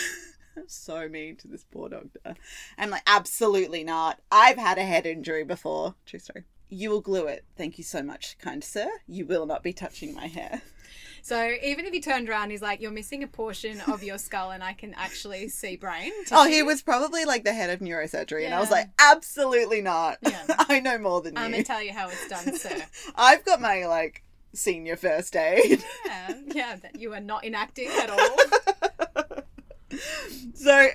I'm 0.55 0.63
so 0.69 1.09
mean 1.09 1.35
to 1.35 1.49
this 1.49 1.65
poor 1.65 1.89
doctor. 1.89 2.37
I'm 2.77 2.91
like, 2.91 3.03
absolutely 3.05 3.83
not. 3.83 4.21
I've 4.31 4.55
had 4.55 4.77
a 4.77 4.85
head 4.85 5.05
injury 5.05 5.43
before. 5.43 5.95
True 6.05 6.19
story. 6.19 6.45
You 6.69 6.91
will 6.91 7.01
glue 7.01 7.25
it. 7.25 7.43
Thank 7.57 7.77
you 7.77 7.83
so 7.83 8.01
much, 8.01 8.37
kind 8.37 8.63
sir. 8.63 8.89
You 9.05 9.25
will 9.25 9.45
not 9.45 9.61
be 9.61 9.73
touching 9.73 10.15
my 10.15 10.27
hair. 10.27 10.61
So 11.21 11.53
even 11.63 11.85
if 11.85 11.93
he 11.93 12.01
turned 12.01 12.29
around, 12.29 12.49
he's 12.49 12.61
like, 12.61 12.81
"You're 12.81 12.91
missing 12.91 13.23
a 13.23 13.27
portion 13.27 13.81
of 13.81 14.03
your 14.03 14.17
skull, 14.17 14.51
and 14.51 14.63
I 14.63 14.73
can 14.73 14.93
actually 14.95 15.49
see 15.49 15.75
brain." 15.75 16.11
Oh, 16.31 16.47
he 16.47 16.63
was 16.63 16.81
probably 16.81 17.25
like 17.25 17.43
the 17.43 17.53
head 17.53 17.69
of 17.69 17.79
neurosurgery, 17.79 18.45
and 18.45 18.53
I 18.53 18.59
was 18.59 18.71
like, 18.71 18.89
absolutely 18.99 19.81
not. 19.81 20.17
Yeah. 20.21 20.43
I 20.69 20.79
know 20.79 20.97
more 20.97 21.21
than 21.21 21.35
you." 21.35 21.41
I'm 21.41 21.51
gonna 21.51 21.63
tell 21.63 21.81
you 21.81 21.93
how 21.93 22.09
it's 22.09 22.27
done, 22.27 22.55
sir. 22.55 22.83
I've 23.15 23.45
got 23.45 23.61
my 23.61 23.85
like 23.85 24.23
senior 24.53 24.95
first 24.95 25.35
aid. 25.35 25.83
Yeah, 26.05 26.33
yeah, 26.47 26.75
that 26.77 26.99
you 26.99 27.13
are 27.13 27.19
not 27.19 27.43
inactive 27.43 27.89
at 27.89 28.09
all. 28.09 28.37
so 30.55 30.87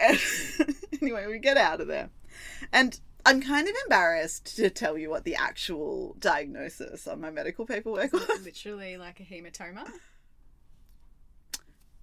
anyway, 1.01 1.27
we 1.27 1.39
get 1.39 1.57
out 1.57 1.81
of 1.81 1.87
there, 1.87 2.11
and 2.73 2.99
I'm 3.25 3.41
kind 3.41 3.67
of 3.69 3.75
embarrassed 3.85 4.57
to 4.57 4.71
tell 4.71 4.97
you 4.97 5.11
what 5.11 5.25
the 5.25 5.35
actual 5.35 6.17
diagnosis 6.21 7.07
on 7.09 7.21
my 7.21 7.31
medical 7.31 7.67
paperwork 7.67 8.13
was. 8.13 8.29
Literally 8.45 8.97
like 8.97 9.19
a 9.21 9.25
hematoma. 9.25 9.91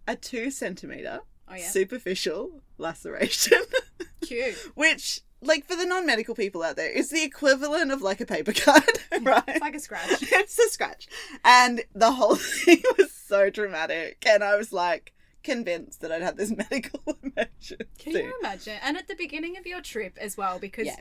A 0.08 0.16
two 0.16 0.52
centimeter 0.52 1.22
Oh 1.48 1.56
yeah, 1.56 1.68
superficial 1.70 2.62
laceration, 2.78 3.62
cute. 4.22 4.56
which. 4.76 5.22
Like 5.46 5.66
for 5.68 5.76
the 5.76 5.86
non-medical 5.86 6.36
people 6.36 6.64
out 6.64 6.78
there, 6.78 6.90
is 6.90 7.10
the 7.10 7.22
equivalent 7.22 7.92
of 7.92 8.02
like 8.02 8.22
a 8.22 8.26
paper 8.26 8.54
cut, 8.54 8.88
right? 9.24 9.44
It's 9.46 9.60
like 9.60 9.76
a 9.76 9.80
scratch. 9.80 10.10
it's 10.22 10.58
a 10.58 10.70
scratch. 10.70 11.10
And 11.44 11.82
the 11.94 12.14
whole 12.14 12.38
thing 12.38 12.82
was 12.98 13.12
so 13.12 13.50
dramatic. 13.50 14.24
And 14.26 14.42
I 14.42 14.56
was 14.56 14.72
like 14.72 15.12
convinced 15.44 16.00
that 16.00 16.14
I'd 16.14 16.22
had 16.22 16.38
this 16.38 16.50
medical 16.56 17.02
emergency. 17.22 17.76
Can 18.00 18.14
you 18.14 18.34
imagine? 18.40 18.78
And 18.82 18.96
at 18.96 19.10
the 19.10 19.16
beginning 19.16 19.58
of 19.58 19.68
your 19.68 19.82
trip 19.82 20.18
as 20.18 20.38
well, 20.38 20.60
because 20.60 20.86
Yeah. 20.88 20.96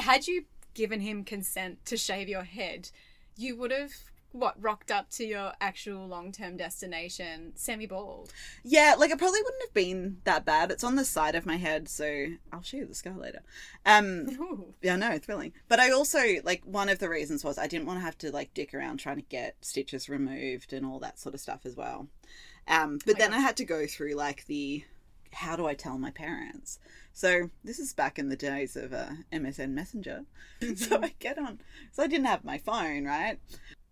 had 0.00 0.26
you 0.26 0.46
given 0.74 0.98
him 1.00 1.22
consent 1.22 1.86
to 1.86 1.96
shave 1.96 2.28
your 2.28 2.42
head, 2.42 2.90
you 3.36 3.56
would 3.56 3.70
have 3.70 3.92
what 4.32 4.62
rocked 4.62 4.90
up 4.90 5.08
to 5.10 5.24
your 5.24 5.52
actual 5.60 6.06
long-term 6.06 6.56
destination 6.56 7.52
semi-bald. 7.54 8.32
Yeah, 8.62 8.94
like 8.98 9.10
it 9.10 9.18
probably 9.18 9.40
wouldn't 9.42 9.62
have 9.62 9.74
been 9.74 10.18
that 10.24 10.44
bad. 10.44 10.70
It's 10.70 10.84
on 10.84 10.96
the 10.96 11.04
side 11.04 11.34
of 11.34 11.46
my 11.46 11.56
head, 11.56 11.88
so 11.88 12.26
I'll 12.52 12.62
show 12.62 12.78
you 12.78 12.86
the 12.86 12.94
scar 12.94 13.16
later. 13.16 13.42
Um 13.86 14.28
Ooh. 14.40 14.74
yeah, 14.82 14.96
no, 14.96 15.18
thrilling. 15.18 15.52
But 15.68 15.80
I 15.80 15.90
also 15.90 16.20
like 16.44 16.62
one 16.64 16.88
of 16.88 16.98
the 16.98 17.08
reasons 17.08 17.44
was 17.44 17.58
I 17.58 17.66
didn't 17.66 17.86
want 17.86 17.98
to 17.98 18.04
have 18.04 18.18
to 18.18 18.30
like 18.30 18.54
dick 18.54 18.74
around 18.74 18.98
trying 18.98 19.16
to 19.16 19.22
get 19.22 19.56
stitches 19.60 20.08
removed 20.08 20.72
and 20.72 20.84
all 20.84 20.98
that 21.00 21.18
sort 21.18 21.34
of 21.34 21.40
stuff 21.40 21.60
as 21.64 21.76
well. 21.76 22.08
Um 22.66 22.98
but 23.06 23.14
my 23.14 23.18
then 23.18 23.30
God. 23.30 23.38
I 23.38 23.40
had 23.40 23.56
to 23.58 23.64
go 23.64 23.86
through 23.86 24.14
like 24.14 24.46
the 24.46 24.84
how 25.32 25.56
do 25.56 25.66
I 25.66 25.74
tell 25.74 25.98
my 25.98 26.10
parents? 26.10 26.78
So 27.12 27.50
this 27.64 27.78
is 27.78 27.92
back 27.92 28.18
in 28.18 28.28
the 28.28 28.36
days 28.36 28.76
of 28.76 28.92
uh, 28.92 29.08
MSN 29.32 29.70
Messenger. 29.70 30.24
so 30.76 31.02
I 31.02 31.14
get 31.18 31.38
on. 31.38 31.60
So 31.92 32.02
I 32.02 32.06
didn't 32.06 32.26
have 32.26 32.44
my 32.44 32.58
phone, 32.58 33.04
right? 33.04 33.38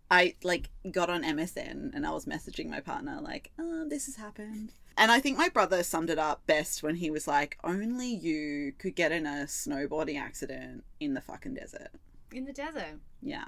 I 0.09 0.35
like 0.43 0.69
got 0.91 1.09
on 1.09 1.23
MSN 1.23 1.93
and 1.93 2.05
I 2.05 2.11
was 2.11 2.25
messaging 2.25 2.69
my 2.69 2.79
partner 2.79 3.19
like, 3.21 3.51
"Oh, 3.59 3.87
this 3.87 4.05
has 4.05 4.15
happened." 4.15 4.73
And 4.97 5.11
I 5.11 5.19
think 5.19 5.37
my 5.37 5.49
brother 5.49 5.83
summed 5.83 6.09
it 6.09 6.17
up 6.17 6.45
best 6.47 6.81
when 6.81 6.95
he 6.95 7.09
was 7.09 7.27
like, 7.27 7.57
"Only 7.63 8.07
you 8.07 8.73
could 8.79 8.95
get 8.95 9.11
in 9.11 9.25
a 9.25 9.45
snowboarding 9.45 10.19
accident 10.19 10.83
in 10.99 11.13
the 11.13 11.21
fucking 11.21 11.55
desert." 11.55 11.91
In 12.31 12.45
the 12.45 12.53
desert. 12.53 12.99
Yeah. 13.21 13.45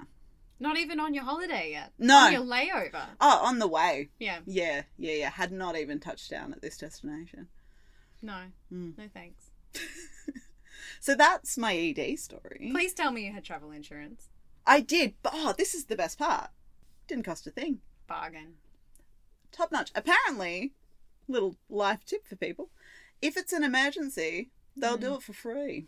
Not 0.58 0.76
even 0.76 1.00
on 1.00 1.14
your 1.14 1.24
holiday 1.24 1.70
yet. 1.70 1.92
No. 1.98 2.16
On 2.16 2.32
your 2.32 2.42
layover. 2.42 3.06
Oh, 3.20 3.40
on 3.42 3.58
the 3.58 3.66
way. 3.66 4.10
Yeah. 4.18 4.40
Yeah, 4.44 4.82
yeah, 4.98 5.14
yeah. 5.14 5.30
Had 5.30 5.52
not 5.52 5.76
even 5.76 5.98
touched 6.00 6.30
down 6.30 6.52
at 6.52 6.60
this 6.60 6.76
destination. 6.76 7.48
No. 8.22 8.42
Mm. 8.70 8.98
No 8.98 9.04
thanks. 9.12 9.50
So 11.00 11.14
that's 11.14 11.56
my 11.56 11.74
ED 11.74 12.18
story. 12.18 12.68
Please 12.72 12.92
tell 12.92 13.10
me 13.10 13.24
you 13.24 13.32
had 13.32 13.42
travel 13.42 13.70
insurance. 13.70 14.28
I 14.66 14.80
did, 14.80 15.14
but 15.22 15.32
oh, 15.34 15.54
this 15.56 15.74
is 15.74 15.86
the 15.86 15.96
best 15.96 16.18
part. 16.18 16.50
Didn't 17.08 17.24
cost 17.24 17.46
a 17.46 17.50
thing. 17.50 17.80
Bargain. 18.06 18.54
Top 19.52 19.72
notch. 19.72 19.90
Apparently, 19.94 20.72
little 21.28 21.56
life 21.68 22.04
tip 22.04 22.26
for 22.26 22.36
people: 22.36 22.70
if 23.20 23.36
it's 23.36 23.52
an 23.52 23.64
emergency, 23.64 24.50
they'll 24.76 24.96
do 24.96 25.14
it 25.14 25.22
for 25.22 25.32
free. 25.32 25.86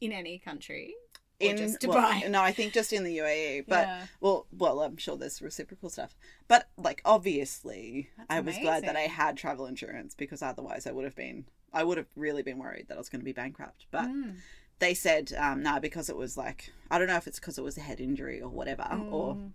In 0.00 0.12
any 0.12 0.38
country. 0.38 0.94
In 1.40 1.56
just 1.56 1.86
well, 1.86 1.98
Dubai. 1.98 2.28
no, 2.28 2.42
I 2.42 2.50
think 2.50 2.72
just 2.72 2.92
in 2.92 3.04
the 3.04 3.18
UAE. 3.18 3.64
But 3.68 3.86
Yeah. 3.86 4.06
well, 4.20 4.46
well, 4.50 4.80
I'm 4.80 4.96
sure 4.96 5.16
there's 5.16 5.40
reciprocal 5.40 5.88
stuff. 5.88 6.16
But 6.48 6.68
like, 6.76 7.00
obviously, 7.04 8.10
That's 8.16 8.26
I 8.28 8.40
was 8.40 8.58
glad 8.58 8.82
that 8.84 8.96
I 8.96 9.02
had 9.02 9.36
travel 9.36 9.66
insurance 9.66 10.14
because 10.14 10.42
otherwise, 10.42 10.86
I 10.86 10.90
would 10.92 11.04
have 11.04 11.14
been. 11.14 11.46
I 11.72 11.84
would 11.84 11.96
have 11.98 12.08
really 12.16 12.42
been 12.42 12.58
worried 12.58 12.86
that 12.88 12.94
I 12.94 12.98
was 12.98 13.08
going 13.08 13.20
to 13.20 13.24
be 13.24 13.32
bankrupt. 13.32 13.86
But 13.92 14.06
Mm. 14.08 14.38
They 14.78 14.94
said 14.94 15.32
um, 15.36 15.62
no 15.62 15.80
because 15.80 16.08
it 16.08 16.16
was 16.16 16.36
like 16.36 16.72
I 16.90 16.98
don't 16.98 17.08
know 17.08 17.16
if 17.16 17.26
it's 17.26 17.38
because 17.40 17.58
it 17.58 17.64
was 17.64 17.76
a 17.76 17.80
head 17.82 18.00
injury 18.00 18.40
or 18.40 18.48
whatever, 18.48 18.82
or 19.10 19.34
Mm. 19.34 19.52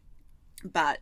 but 0.72 1.00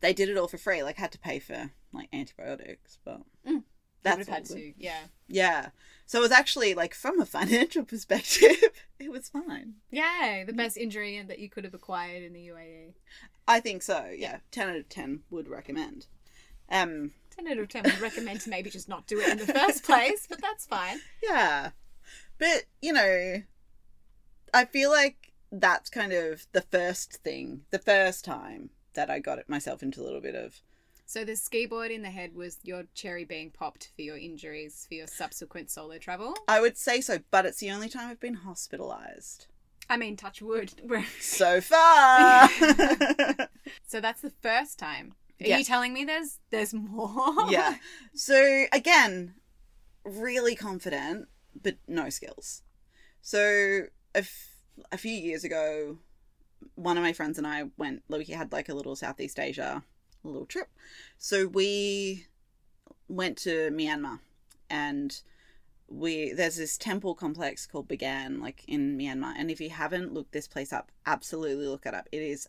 they 0.00 0.12
did 0.12 0.28
it 0.28 0.36
all 0.36 0.48
for 0.48 0.58
free. 0.58 0.82
Like 0.82 0.96
had 0.96 1.12
to 1.12 1.18
pay 1.18 1.38
for 1.38 1.70
like 1.92 2.08
antibiotics, 2.12 2.98
but 3.04 3.20
Mm. 3.46 3.64
That's 4.02 4.18
would 4.18 4.26
have 4.26 4.34
had 4.36 4.48
good. 4.48 4.56
to. 4.56 4.72
Yeah. 4.76 5.04
Yeah, 5.28 5.68
so 6.04 6.18
it 6.18 6.22
was 6.22 6.30
actually 6.30 6.74
like 6.74 6.92
from 6.94 7.18
a 7.20 7.24
financial 7.38 7.84
perspective, 7.84 8.56
it 8.98 9.10
was 9.10 9.30
fine. 9.30 9.74
Yay. 9.90 10.44
The 10.46 10.52
best 10.52 10.76
injury 10.76 11.22
that 11.22 11.38
you 11.38 11.48
could 11.48 11.64
have 11.64 11.72
acquired 11.72 12.22
in 12.22 12.34
the 12.34 12.48
UAE. 12.48 12.92
I 13.48 13.60
think 13.60 13.82
so. 13.82 14.10
Yeah, 14.14 14.38
ten 14.50 14.68
out 14.68 14.76
of 14.76 14.88
ten 14.90 15.20
would 15.30 15.48
recommend. 15.48 16.06
Um, 16.70 17.12
10 17.36 17.48
out 17.48 17.58
of 17.58 17.68
10 17.68 17.82
would 17.84 18.00
recommend 18.00 18.40
to 18.42 18.50
maybe 18.50 18.70
just 18.70 18.88
not 18.88 19.06
do 19.06 19.20
it 19.20 19.28
in 19.28 19.38
the 19.38 19.52
first 19.52 19.82
place, 19.84 20.26
but 20.28 20.40
that's 20.40 20.64
fine. 20.66 20.98
yeah, 21.22 21.70
but 22.38 22.64
you 22.82 22.92
know, 22.92 23.42
I 24.54 24.64
feel 24.64 24.90
like 24.90 25.32
that's 25.52 25.90
kind 25.90 26.12
of 26.12 26.46
the 26.52 26.62
first 26.62 27.14
thing, 27.22 27.62
the 27.70 27.78
first 27.78 28.24
time 28.24 28.70
that 28.94 29.10
I 29.10 29.18
got 29.18 29.38
it 29.38 29.48
myself 29.48 29.82
into 29.82 30.00
a 30.00 30.04
little 30.04 30.20
bit 30.20 30.34
of 30.34 30.60
So 31.06 31.24
the 31.24 31.36
ski 31.36 31.66
board 31.66 31.90
in 31.90 32.02
the 32.02 32.10
head 32.10 32.34
was 32.34 32.58
your 32.62 32.84
cherry 32.94 33.24
being 33.24 33.50
popped 33.50 33.90
for 33.96 34.02
your 34.02 34.16
injuries 34.16 34.86
for 34.88 34.94
your 34.94 35.06
subsequent 35.08 35.70
solo 35.70 35.98
travel. 35.98 36.34
I 36.48 36.60
would 36.60 36.78
say 36.78 37.00
so, 37.00 37.18
but 37.30 37.44
it's 37.46 37.58
the 37.58 37.70
only 37.72 37.88
time 37.88 38.08
I've 38.08 38.20
been 38.20 38.34
hospitalized 38.34 39.46
I 39.90 39.98
mean, 39.98 40.16
touch 40.16 40.40
wood. 40.40 40.72
So 41.20 41.60
far. 41.60 42.48
so 43.86 44.00
that's 44.00 44.22
the 44.22 44.32
first 44.42 44.78
time. 44.78 45.12
Are 45.42 45.46
Yeah. 45.46 45.58
you 45.58 45.64
telling 45.64 45.92
me 45.92 46.04
there's 46.04 46.38
there's 46.50 46.72
more? 46.72 47.50
yeah. 47.50 47.76
So 48.14 48.64
again, 48.72 49.34
really 50.04 50.54
confident, 50.54 51.28
but 51.60 51.76
no 51.86 52.08
skills. 52.08 52.62
So 53.20 53.82
a, 54.14 54.18
f- 54.18 54.56
a 54.92 54.98
few 54.98 55.12
years 55.12 55.44
ago, 55.44 55.98
one 56.74 56.96
of 56.96 57.02
my 57.02 57.12
friends 57.12 57.38
and 57.38 57.46
I 57.46 57.64
went. 57.76 58.02
We 58.08 58.24
had 58.24 58.52
like 58.52 58.68
a 58.68 58.74
little 58.74 58.96
Southeast 58.96 59.38
Asia 59.38 59.82
little 60.22 60.46
trip. 60.46 60.68
So 61.18 61.46
we 61.46 62.26
went 63.08 63.36
to 63.38 63.70
Myanmar, 63.70 64.20
and 64.70 65.20
we 65.88 66.32
there's 66.32 66.56
this 66.56 66.78
temple 66.78 67.14
complex 67.14 67.66
called 67.66 67.88
Bagan, 67.88 68.40
like 68.40 68.64
in 68.66 68.98
Myanmar. 68.98 69.34
And 69.36 69.50
if 69.50 69.60
you 69.60 69.70
haven't 69.70 70.12
looked 70.12 70.32
this 70.32 70.48
place 70.48 70.72
up, 70.72 70.90
absolutely 71.06 71.66
look 71.66 71.86
it 71.86 71.94
up. 71.94 72.08
It 72.12 72.22
is 72.22 72.48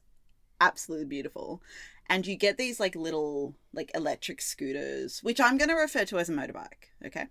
absolutely 0.61 1.07
beautiful. 1.07 1.61
And 2.07 2.25
you 2.25 2.35
get 2.35 2.57
these 2.57 2.79
like 2.79 2.95
little 2.95 3.55
like 3.73 3.91
electric 3.93 4.41
scooters, 4.41 5.21
which 5.23 5.41
I'm 5.41 5.57
going 5.57 5.69
to 5.69 5.75
refer 5.75 6.05
to 6.05 6.19
as 6.19 6.29
a 6.29 6.33
motorbike. 6.33 6.91
Okay, 7.05 7.25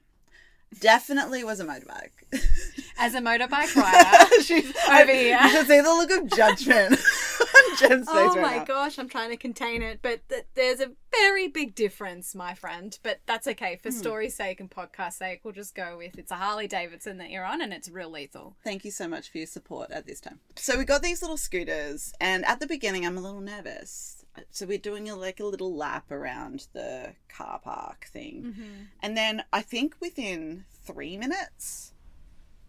definitely 0.79 1.45
was 1.45 1.61
a 1.61 1.65
motorbike. 1.65 2.11
As 2.99 3.15
a 3.15 3.21
motorbike 3.21 3.75
rider. 3.77 4.43
She's 4.43 4.73
Over 4.89 5.13
here. 5.13 5.39
You 5.43 5.49
should 5.51 5.67
see 5.67 5.81
the 5.81 5.89
look 5.89 6.11
of 6.11 6.31
judgment 6.31 6.93
on 7.41 7.77
Jem's 7.79 8.07
oh 8.09 8.31
face 8.31 8.37
Oh 8.37 8.41
my 8.41 8.65
gosh, 8.65 8.99
I'm 8.99 9.09
trying 9.09 9.31
to 9.31 9.37
contain 9.37 9.83
it, 9.83 10.01
but 10.03 10.29
th- 10.29 10.47
there's 10.55 10.81
a 10.81 10.93
very 11.11 11.49
big 11.49 11.75
difference, 11.75 12.35
my 12.35 12.55
friend. 12.55 12.97
But 13.03 13.21
that's 13.27 13.47
okay. 13.49 13.79
For 13.83 13.91
hmm. 13.91 13.97
story's 13.97 14.35
sake 14.35 14.61
and 14.61 14.71
podcast 14.71 15.15
sake, 15.15 15.41
we'll 15.45 15.55
just 15.55 15.75
go 15.75 15.97
with 15.99 16.19
it's 16.19 16.31
a 16.31 16.37
Harley 16.37 16.69
Davidson 16.69 17.19
that 17.19 17.31
you're 17.31 17.45
on 17.45 17.61
and 17.61 17.73
it's 17.73 17.89
real 17.89 18.11
lethal. 18.11 18.57
Thank 18.65 18.85
you 18.85 18.91
so 18.91 19.09
much 19.09 19.31
for 19.31 19.39
your 19.39 19.47
support 19.47 19.91
at 19.91 20.07
this 20.07 20.21
time. 20.21 20.41
So 20.57 20.79
we 20.79 20.85
got 20.85 21.03
these 21.03 21.23
little 21.23 21.37
scooters, 21.37 22.13
and 22.21 22.45
at 22.45 22.61
the 22.61 22.67
beginning, 22.67 23.07
I'm 23.07 23.19
a 23.19 23.21
little 23.21 23.41
nervous. 23.41 24.24
So 24.51 24.67
we're 24.67 24.79
doing 24.79 25.09
a, 25.09 25.17
like 25.17 25.41
a 25.41 25.45
little 25.45 25.75
lap 25.75 26.11
around 26.11 26.67
the 26.73 27.15
car 27.29 27.61
park 27.63 28.07
thing, 28.13 28.43
mm-hmm. 28.47 28.83
and 29.03 29.17
then 29.17 29.45
I 29.53 29.63
think 29.63 29.97
within 30.01 30.65
three 30.85 31.17
minutes, 31.17 31.93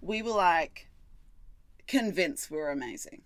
we 0.02 0.22
were 0.22 0.32
like 0.32 0.88
convinced 1.88 2.52
we 2.52 2.58
were 2.58 2.72
amazing. 2.72 3.22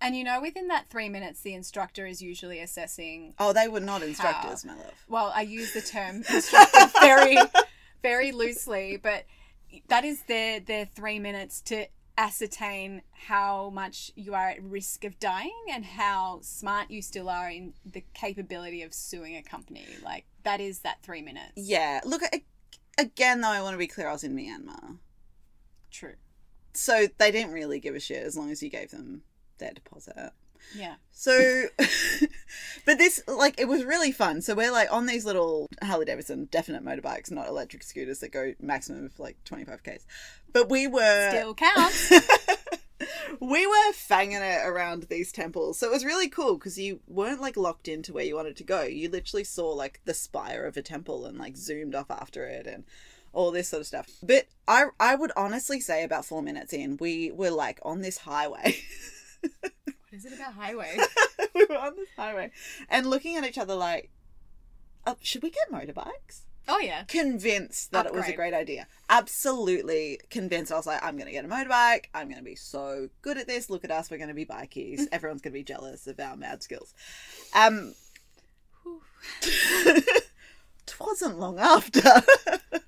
And 0.00 0.14
you 0.16 0.24
know, 0.24 0.40
within 0.40 0.68
that 0.68 0.88
three 0.88 1.08
minutes, 1.08 1.40
the 1.40 1.54
instructor 1.54 2.06
is 2.06 2.20
usually 2.20 2.60
assessing. 2.60 3.34
Oh, 3.38 3.52
they 3.52 3.68
were 3.68 3.80
not 3.80 4.02
instructors, 4.02 4.64
my 4.64 4.74
love. 4.74 5.04
Well, 5.08 5.32
I 5.34 5.42
use 5.42 5.72
the 5.72 5.80
term 5.80 6.16
instructor 6.16 6.90
very, 7.00 7.38
very 8.02 8.32
loosely, 8.32 8.98
but 8.98 9.24
that 9.88 10.04
is 10.04 10.22
their 10.24 10.60
their 10.60 10.84
three 10.84 11.18
minutes 11.18 11.60
to 11.62 11.86
ascertain 12.18 13.02
how 13.12 13.70
much 13.70 14.10
you 14.16 14.34
are 14.34 14.48
at 14.50 14.62
risk 14.62 15.04
of 15.04 15.18
dying 15.20 15.54
and 15.70 15.84
how 15.84 16.40
smart 16.42 16.90
you 16.90 17.02
still 17.02 17.28
are 17.28 17.50
in 17.50 17.74
the 17.84 18.04
capability 18.14 18.82
of 18.82 18.94
suing 18.94 19.36
a 19.36 19.42
company. 19.42 19.84
Like 20.04 20.24
that 20.44 20.60
is 20.60 20.80
that 20.80 21.02
three 21.02 21.22
minutes. 21.22 21.52
Yeah, 21.56 22.00
look 22.04 22.22
again 22.98 23.40
though. 23.40 23.48
I 23.48 23.62
want 23.62 23.74
to 23.74 23.78
be 23.78 23.86
clear. 23.86 24.08
I 24.08 24.12
was 24.12 24.24
in 24.24 24.34
Myanmar, 24.36 24.98
True. 25.90 26.14
so 26.72 27.06
they 27.18 27.30
didn't 27.30 27.52
really 27.52 27.80
give 27.80 27.94
a 27.94 28.00
shit 28.00 28.24
as 28.24 28.36
long 28.36 28.50
as 28.50 28.62
you 28.62 28.70
gave 28.70 28.90
them 28.90 29.22
their 29.58 29.72
deposit. 29.72 30.32
Yeah. 30.74 30.94
So, 31.12 31.64
but 32.84 32.98
this, 32.98 33.22
like, 33.26 33.58
it 33.58 33.68
was 33.68 33.84
really 33.84 34.12
fun. 34.12 34.42
So 34.42 34.54
we're 34.54 34.72
like 34.72 34.92
on 34.92 35.06
these 35.06 35.24
little 35.24 35.68
Harley 35.82 36.04
Davidson 36.04 36.48
definite 36.50 36.84
motorbikes, 36.84 37.30
not 37.30 37.48
electric 37.48 37.82
scooters 37.82 38.20
that 38.20 38.32
go 38.32 38.54
maximum 38.60 39.06
of 39.06 39.18
like 39.18 39.36
25 39.44 39.82
k's. 39.82 40.06
But 40.52 40.68
we 40.68 40.86
were 40.86 41.30
Still 41.30 41.54
counts. 41.54 42.10
we 43.40 43.66
were 43.66 43.92
fanging 43.92 44.40
it 44.40 44.66
around 44.66 45.04
these 45.04 45.32
temples. 45.32 45.78
So 45.78 45.86
it 45.88 45.92
was 45.92 46.04
really 46.04 46.28
cool 46.28 46.56
because 46.56 46.78
you 46.78 47.00
weren't 47.06 47.40
like 47.40 47.56
locked 47.56 47.88
into 47.88 48.12
where 48.12 48.24
you 48.24 48.34
wanted 48.34 48.56
to 48.56 48.64
go. 48.64 48.82
You 48.82 49.08
literally 49.08 49.44
saw 49.44 49.70
like 49.70 50.00
the 50.04 50.14
spire 50.14 50.64
of 50.64 50.76
a 50.76 50.82
temple 50.82 51.26
and 51.26 51.38
like 51.38 51.56
zoomed 51.56 51.94
off 51.94 52.10
after 52.10 52.44
it 52.44 52.66
and 52.66 52.84
all 53.32 53.50
this 53.50 53.68
sort 53.68 53.82
of 53.82 53.86
stuff. 53.86 54.08
But 54.22 54.46
I 54.66 54.86
I 54.98 55.14
would 55.14 55.32
honestly 55.36 55.80
say 55.80 56.04
about 56.04 56.24
4 56.24 56.42
minutes 56.42 56.72
in, 56.72 56.96
we 56.98 57.30
were 57.30 57.50
like 57.50 57.78
on 57.82 58.00
this 58.00 58.18
highway. 58.18 58.76
is 60.16 60.24
it 60.24 60.32
about 60.32 60.54
highway? 60.54 60.96
we 61.54 61.66
were 61.66 61.76
on 61.76 61.94
this 61.94 62.08
highway 62.16 62.50
and 62.88 63.06
looking 63.06 63.36
at 63.36 63.44
each 63.44 63.58
other 63.58 63.74
like, 63.74 64.10
oh, 65.06 65.16
should 65.20 65.42
we 65.42 65.50
get 65.50 65.70
motorbikes? 65.70 66.40
Oh 66.68 66.80
yeah. 66.80 67.04
Convinced 67.04 67.92
that 67.92 68.06
it 68.06 68.12
was 68.12 68.26
a 68.26 68.32
great 68.32 68.54
idea. 68.54 68.88
Absolutely 69.08 70.18
convinced. 70.30 70.72
I 70.72 70.76
was 70.76 70.86
like, 70.86 71.04
I'm 71.04 71.16
going 71.16 71.26
to 71.26 71.32
get 71.32 71.44
a 71.44 71.48
motorbike. 71.48 72.06
I'm 72.12 72.26
going 72.26 72.40
to 72.40 72.44
be 72.44 72.56
so 72.56 73.08
good 73.22 73.38
at 73.38 73.46
this. 73.46 73.70
Look 73.70 73.84
at 73.84 73.92
us. 73.92 74.10
We're 74.10 74.16
going 74.16 74.28
to 74.28 74.34
be 74.34 74.46
bikies. 74.46 75.02
Everyone's 75.12 75.42
going 75.42 75.52
to 75.52 75.58
be 75.58 75.62
jealous 75.62 76.08
of 76.08 76.18
our 76.18 76.36
mad 76.36 76.64
skills. 76.64 76.92
Um, 77.54 77.94
it 79.42 80.94
wasn't 80.98 81.38
long 81.38 81.60
after 81.60 82.00
that 82.00 82.82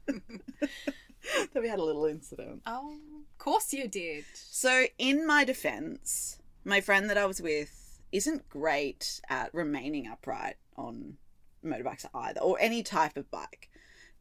we 1.63 1.69
had 1.69 1.79
a 1.79 1.85
little 1.85 2.07
incident. 2.07 2.63
Oh, 2.67 2.93
of 2.93 3.39
course 3.39 3.73
you 3.73 3.87
did. 3.87 4.25
So, 4.35 4.87
in 4.99 5.27
my 5.27 5.45
defense, 5.45 6.39
my 6.65 6.81
friend 6.81 7.09
that 7.11 7.19
I 7.19 7.27
was 7.27 7.41
with 7.41 8.01
isn't 8.13 8.49
great 8.49 9.21
at 9.29 9.53
remaining 9.53 10.07
upright 10.07 10.57
on 10.77 11.17
motorbikes 11.65 12.07
either, 12.15 12.41
or 12.41 12.59
any 12.61 12.83
type 12.83 13.17
of 13.17 13.31
bike. 13.31 13.69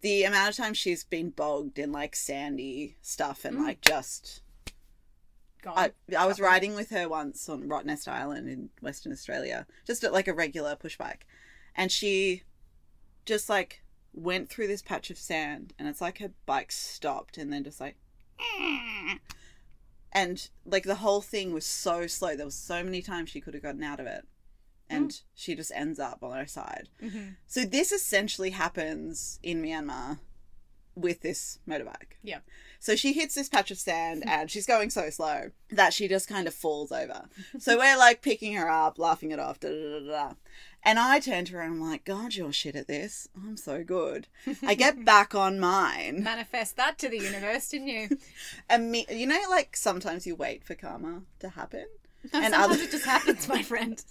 The 0.02 0.24
amount 0.24 0.50
of 0.50 0.56
time 0.56 0.74
she's 0.74 1.04
been 1.04 1.30
bogged 1.32 1.80
in 1.80 1.92
like 1.92 2.16
sandy 2.16 2.98
stuff 3.02 3.46
and 3.46 3.58
mm. 3.58 3.66
like 3.66 3.82
just. 3.82 4.42
Gone. 5.64 5.74
I, 5.76 5.92
I 6.16 6.28
was 6.28 6.40
riding 6.40 6.76
with 6.76 6.92
her 6.92 7.10
once 7.10 7.50
on 7.50 7.68
Rottnest 7.68 8.08
Island 8.08 8.48
in 8.48 8.70
Western 8.82 9.12
Australia, 9.12 9.66
just 9.86 10.04
at 10.04 10.14
like 10.14 10.28
a 10.28 10.34
regular 10.34 10.76
push 10.76 10.98
bike. 10.98 11.26
And 11.76 11.92
she 11.92 12.44
just 13.26 13.50
like 13.50 13.82
went 14.14 14.50
through 14.50 14.68
this 14.68 14.82
patch 14.82 15.10
of 15.12 15.18
sand 15.18 15.74
and 15.78 15.88
it's 15.88 16.02
like 16.02 16.18
her 16.18 16.32
bike 16.46 16.72
stopped 16.72 17.38
and 17.38 17.54
then 17.54 17.64
just 17.64 17.80
like 17.80 17.96
and 20.12 20.50
like 20.66 20.84
the 20.84 20.96
whole 20.96 21.22
thing 21.22 21.54
was 21.54 21.66
so 21.66 22.08
slow 22.08 22.36
there 22.36 22.46
was 22.46 22.56
so 22.56 22.84
many 22.84 23.02
times 23.02 23.30
she 23.30 23.42
could 23.42 23.54
have 23.54 23.64
gotten 23.64 23.84
out 23.84 24.00
of 24.00 24.06
it 24.08 24.26
and 24.90 25.20
she 25.36 25.54
just 25.54 25.72
ends 25.76 26.00
up 26.00 26.24
on 26.24 26.38
her 26.38 26.48
side 26.48 26.88
Mhm. 27.04 27.36
so 27.46 27.66
this 27.66 27.92
essentially 27.92 28.52
happens 28.52 29.40
in 29.44 29.62
myanmar 29.62 30.20
with 30.96 31.22
this 31.22 31.60
motorbike 31.68 32.14
Yeah. 32.24 32.40
so 32.80 32.96
she 32.96 33.14
hits 33.14 33.36
this 33.36 33.50
patch 33.50 33.70
of 33.70 33.78
sand 33.78 34.24
and 34.28 34.50
she's 34.50 34.66
going 34.66 34.90
so 34.90 35.10
slow 35.10 35.52
that 35.70 35.94
she 35.94 36.08
just 36.08 36.28
kind 36.28 36.48
of 36.48 36.54
falls 36.54 36.92
over 36.92 37.26
so 37.60 37.78
we're 37.78 37.98
like 37.98 38.22
picking 38.22 38.54
her 38.56 38.70
up 38.70 38.98
laughing 38.98 39.32
it 39.32 39.40
off 39.40 39.60
da, 39.60 39.70
da, 39.70 40.00
da, 40.00 40.08
da. 40.08 40.34
And 40.88 40.98
i 40.98 41.20
turned 41.20 41.46
to 41.48 41.54
her 41.54 41.62
and 41.62 41.74
i'm 41.74 41.82
like 41.82 42.04
god 42.06 42.34
you're 42.34 42.52
shit 42.52 42.76
at 42.76 42.88
this 42.88 43.28
i'm 43.36 43.56
so 43.58 43.84
good 43.84 44.28
i 44.64 44.74
get 44.74 45.06
back 45.14 45.36
on 45.36 45.60
mine 45.60 46.24
Manifest 46.24 46.76
that 46.78 46.98
to 47.00 47.10
the 47.10 47.20
universe, 47.20 47.70
didn't 47.70 47.88
you? 47.88 48.18
and 48.70 48.90
me, 48.92 49.06
you 49.10 49.28
know, 49.28 49.40
like 49.50 49.76
sometimes 49.78 50.26
you 50.26 50.36
wait 50.36 50.64
for 50.64 50.74
karma 50.76 51.22
to 51.40 51.50
happen. 51.50 51.86
No, 52.34 52.40
And 52.42 52.54
sometimes 52.54 52.74
other- 52.74 52.84
it 52.84 52.92
just 52.92 53.06
happens, 53.06 53.48
my 53.48 53.62
friend. 53.64 54.04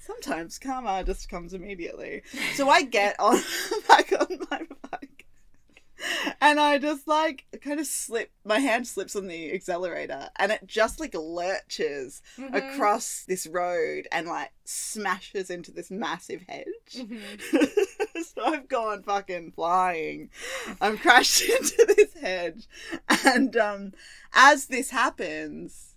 Sometimes 0.00 0.58
karma 0.58 1.02
just 1.04 1.28
comes 1.28 1.54
immediately. 1.54 2.22
So 2.54 2.68
I 2.68 2.82
get 2.82 3.16
on 3.18 3.40
back 3.88 4.12
on 4.12 4.26
my 4.50 4.62
bike, 4.90 5.15
and 6.40 6.60
I 6.60 6.78
just 6.78 7.06
like 7.08 7.46
kind 7.62 7.80
of 7.80 7.86
slip. 7.86 8.30
My 8.44 8.58
hand 8.58 8.86
slips 8.86 9.16
on 9.16 9.26
the 9.26 9.52
accelerator, 9.52 10.30
and 10.36 10.52
it 10.52 10.66
just 10.66 11.00
like 11.00 11.14
lurches 11.14 12.22
Mm-hmm. 12.38 12.54
across 12.54 13.24
this 13.26 13.46
road 13.46 14.06
and 14.12 14.26
like 14.26 14.52
smashes 14.64 15.50
into 15.50 15.72
this 15.72 15.90
massive 15.90 16.42
hedge. 16.48 16.66
Mm-hmm. 16.94 18.20
so 18.22 18.44
I've 18.44 18.68
gone 18.68 19.02
fucking 19.02 19.52
flying. 19.52 20.30
I've 20.80 21.00
crashed 21.00 21.42
into 21.48 21.94
this 21.96 22.12
hedge. 22.14 22.68
And 23.24 23.56
um, 23.56 23.92
as 24.34 24.66
this 24.66 24.90
happens, 24.90 25.94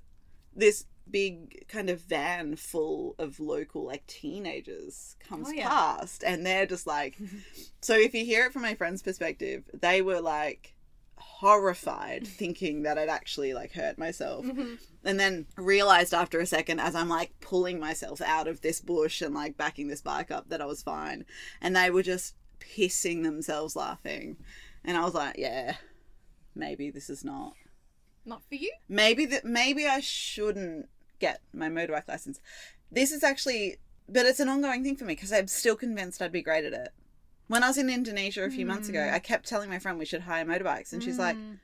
this 0.56 0.86
big 1.12 1.68
kind 1.68 1.90
of 1.90 2.02
van 2.02 2.56
full 2.56 3.16
of 3.20 3.40
local 3.40 3.86
like 3.86 4.06
teenagers 4.08 5.16
comes 5.28 5.48
Oh, 5.50 5.52
yeah. 5.52 5.68
past 5.68 6.24
and 6.24 6.46
they're 6.46 6.66
just 6.66 6.88
like 6.88 7.18
so 7.82 7.94
if 7.94 8.14
you 8.14 8.26
hear 8.26 8.46
it 8.46 8.54
from 8.54 8.62
my 8.62 8.76
friend's 8.76 9.02
perspective 9.02 9.64
they 9.74 10.02
were 10.02 10.22
like 10.22 10.76
horrified 11.40 12.28
thinking 12.28 12.84
that 12.84 12.98
I'd 12.98 13.10
actually 13.10 13.54
like 13.54 13.74
hurt 13.74 13.98
myself 13.98 14.46
mm-hmm. 14.46 14.76
and 15.04 15.20
then 15.20 15.46
realized 15.58 16.14
after 16.14 16.40
a 16.40 16.46
second 16.46 16.80
as 16.80 16.96
I'm 16.96 17.10
like 17.10 17.32
pulling 17.40 17.80
myself 17.80 18.22
out 18.22 18.48
of 18.48 18.62
this 18.62 18.82
bush 18.82 19.22
and 19.22 19.34
like 19.34 19.58
backing 19.58 19.88
this 19.88 20.02
bike 20.02 20.32
up 20.32 20.50
that 20.50 20.62
I 20.62 20.66
was 20.66 20.84
fine. 20.84 21.26
And 21.62 21.76
they 21.76 21.92
were 21.92 22.04
just 22.04 22.36
pissing 22.60 23.24
themselves 23.24 23.76
laughing. 23.76 24.38
And 24.84 24.98
I 24.98 25.06
was 25.06 25.14
like, 25.14 25.38
yeah, 25.38 25.76
maybe 26.56 26.90
this 26.90 27.10
is 27.10 27.24
not. 27.24 27.54
Not 28.26 28.44
for 28.44 28.56
you. 28.56 28.74
Maybe 28.88 29.26
that 29.28 29.46
maybe 29.46 29.88
I 29.88 30.02
shouldn't 30.02 30.90
get 31.20 31.42
my 31.54 31.70
motorbike 31.70 32.08
license. 32.08 32.40
This 32.92 33.12
is 33.12 33.24
actually 33.24 33.78
but 34.12 34.26
it's 34.26 34.40
an 34.40 34.50
ongoing 34.50 34.84
thing 34.84 34.96
for 34.96 35.06
me 35.06 35.14
because 35.14 35.32
I'm 35.32 35.48
still 35.48 35.76
convinced 35.76 36.22
I'd 36.22 36.32
be 36.32 36.42
great 36.42 36.66
at 36.66 36.74
it. 36.74 36.90
When 37.48 37.64
I 37.64 37.68
was 37.68 37.78
in 37.78 37.90
Indonesia 37.90 38.44
a 38.44 38.50
few 38.50 38.66
months 38.66 38.90
ago, 38.90 39.00
mm. 39.00 39.14
I 39.14 39.20
kept 39.20 39.48
telling 39.48 39.70
my 39.70 39.80
friend 39.80 39.98
we 39.98 40.06
should 40.06 40.22
hire 40.22 40.46
motorbikes 40.46 40.94
and 40.94 41.04
she's 41.04 41.18
like, 41.18 41.36
mm. 41.36 41.58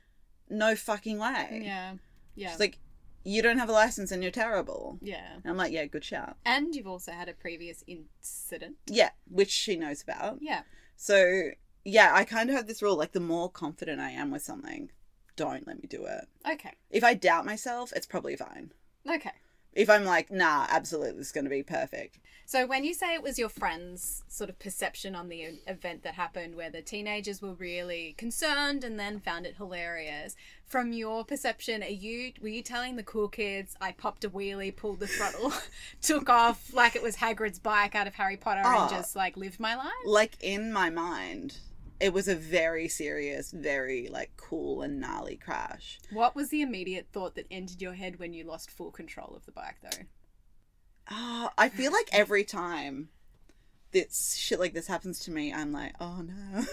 "No 0.48 0.74
fucking 0.74 1.18
way." 1.18 1.62
Yeah. 1.64 1.94
Yeah. 2.34 2.50
She's 2.50 2.60
like, 2.60 2.78
you 3.26 3.42
don't 3.42 3.58
have 3.58 3.68
a 3.68 3.72
license 3.72 4.12
and 4.12 4.22
you're 4.22 4.30
terrible. 4.30 4.98
yeah. 5.02 5.34
And 5.34 5.46
I'm 5.46 5.56
like, 5.56 5.72
yeah, 5.72 5.84
good 5.86 6.04
shout. 6.04 6.36
And 6.44 6.74
you've 6.74 6.86
also 6.86 7.10
had 7.10 7.28
a 7.28 7.32
previous 7.32 7.82
incident. 7.88 8.76
Yeah, 8.86 9.10
which 9.28 9.50
she 9.50 9.74
knows 9.76 10.00
about. 10.00 10.38
Yeah. 10.40 10.62
So, 10.96 11.50
yeah, 11.84 12.12
I 12.14 12.24
kind 12.24 12.48
of 12.48 12.56
have 12.56 12.68
this 12.68 12.82
rule 12.82 12.96
like, 12.96 13.12
the 13.12 13.20
more 13.20 13.50
confident 13.50 14.00
I 14.00 14.10
am 14.10 14.30
with 14.30 14.42
something, 14.42 14.92
don't 15.34 15.66
let 15.66 15.82
me 15.82 15.88
do 15.88 16.04
it. 16.06 16.28
Okay. 16.48 16.74
If 16.88 17.02
I 17.02 17.14
doubt 17.14 17.44
myself, 17.44 17.92
it's 17.96 18.06
probably 18.06 18.36
fine. 18.36 18.70
Okay. 19.10 19.32
If 19.76 19.90
I'm 19.90 20.04
like, 20.04 20.30
nah, 20.32 20.66
absolutely, 20.70 21.20
it's 21.20 21.32
going 21.32 21.44
to 21.44 21.50
be 21.50 21.62
perfect. 21.62 22.18
So 22.48 22.64
when 22.64 22.84
you 22.84 22.94
say 22.94 23.12
it 23.12 23.22
was 23.22 23.38
your 23.38 23.48
friend's 23.48 24.22
sort 24.28 24.48
of 24.48 24.58
perception 24.58 25.14
on 25.16 25.28
the 25.28 25.58
event 25.66 26.02
that 26.04 26.14
happened 26.14 26.54
where 26.54 26.70
the 26.70 26.80
teenagers 26.80 27.42
were 27.42 27.54
really 27.54 28.14
concerned 28.16 28.84
and 28.84 28.98
then 28.98 29.18
found 29.20 29.46
it 29.46 29.56
hilarious, 29.56 30.34
from 30.64 30.92
your 30.92 31.24
perception, 31.24 31.82
are 31.82 31.88
you 31.88 32.32
were 32.40 32.48
you 32.48 32.62
telling 32.62 32.96
the 32.96 33.02
cool 33.02 33.28
kids 33.28 33.76
I 33.80 33.92
popped 33.92 34.24
a 34.24 34.30
wheelie, 34.30 34.74
pulled 34.74 35.00
the 35.00 35.08
throttle, 35.08 35.52
took 36.00 36.30
off 36.30 36.72
like 36.72 36.96
it 36.96 37.02
was 37.02 37.16
Hagrid's 37.16 37.58
bike 37.58 37.94
out 37.94 38.06
of 38.06 38.14
Harry 38.14 38.36
Potter 38.36 38.62
Oh. 38.64 38.82
and 38.82 38.90
just 38.90 39.14
like 39.16 39.36
lived 39.36 39.60
my 39.60 39.74
life? 39.74 39.92
Like, 40.06 40.36
in 40.40 40.72
my 40.72 40.88
mind, 40.88 41.58
it 42.00 42.12
was 42.12 42.28
a 42.28 42.34
very 42.34 42.88
serious, 42.88 43.50
very 43.50 44.08
like 44.08 44.32
cool 44.36 44.82
and 44.82 45.00
gnarly 45.00 45.36
crash. 45.36 45.98
What 46.10 46.34
was 46.36 46.50
the 46.50 46.62
immediate 46.62 47.08
thought 47.12 47.34
that 47.36 47.46
entered 47.50 47.80
your 47.80 47.94
head 47.94 48.18
when 48.18 48.32
you 48.32 48.44
lost 48.44 48.70
full 48.70 48.90
control 48.90 49.34
of 49.34 49.46
the 49.46 49.52
bike 49.52 49.76
though? 49.82 50.04
Oh, 51.10 51.50
I 51.56 51.68
feel 51.68 51.92
like 51.92 52.08
every 52.12 52.44
time 52.44 53.08
this 53.92 54.34
shit 54.36 54.58
like 54.58 54.74
this 54.74 54.86
happens 54.86 55.20
to 55.20 55.30
me, 55.30 55.52
I'm 55.52 55.72
like, 55.72 55.94
oh 56.00 56.22
no. 56.22 56.64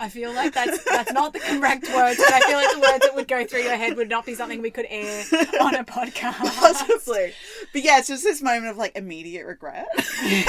I 0.00 0.08
feel 0.08 0.32
like 0.32 0.54
that's 0.54 0.84
that's 0.90 1.12
not 1.12 1.32
the 1.32 1.40
correct 1.40 1.88
words, 1.92 2.18
but 2.18 2.32
I 2.32 2.40
feel 2.40 2.56
like 2.56 2.72
the 2.72 2.80
words 2.80 3.04
that 3.04 3.14
would 3.14 3.28
go 3.28 3.44
through 3.44 3.62
your 3.62 3.76
head 3.76 3.96
would 3.96 4.08
not 4.08 4.24
be 4.26 4.34
something 4.34 4.62
we 4.62 4.70
could 4.70 4.86
air 4.88 5.24
on 5.60 5.74
a 5.74 5.84
podcast. 5.84 6.38
Possibly. 6.38 7.32
But 7.72 7.82
yeah, 7.82 7.98
it's 7.98 8.08
just 8.08 8.22
this 8.22 8.40
moment 8.40 8.66
of 8.66 8.76
like 8.76 8.96
immediate 8.96 9.46
regret. 9.46 9.88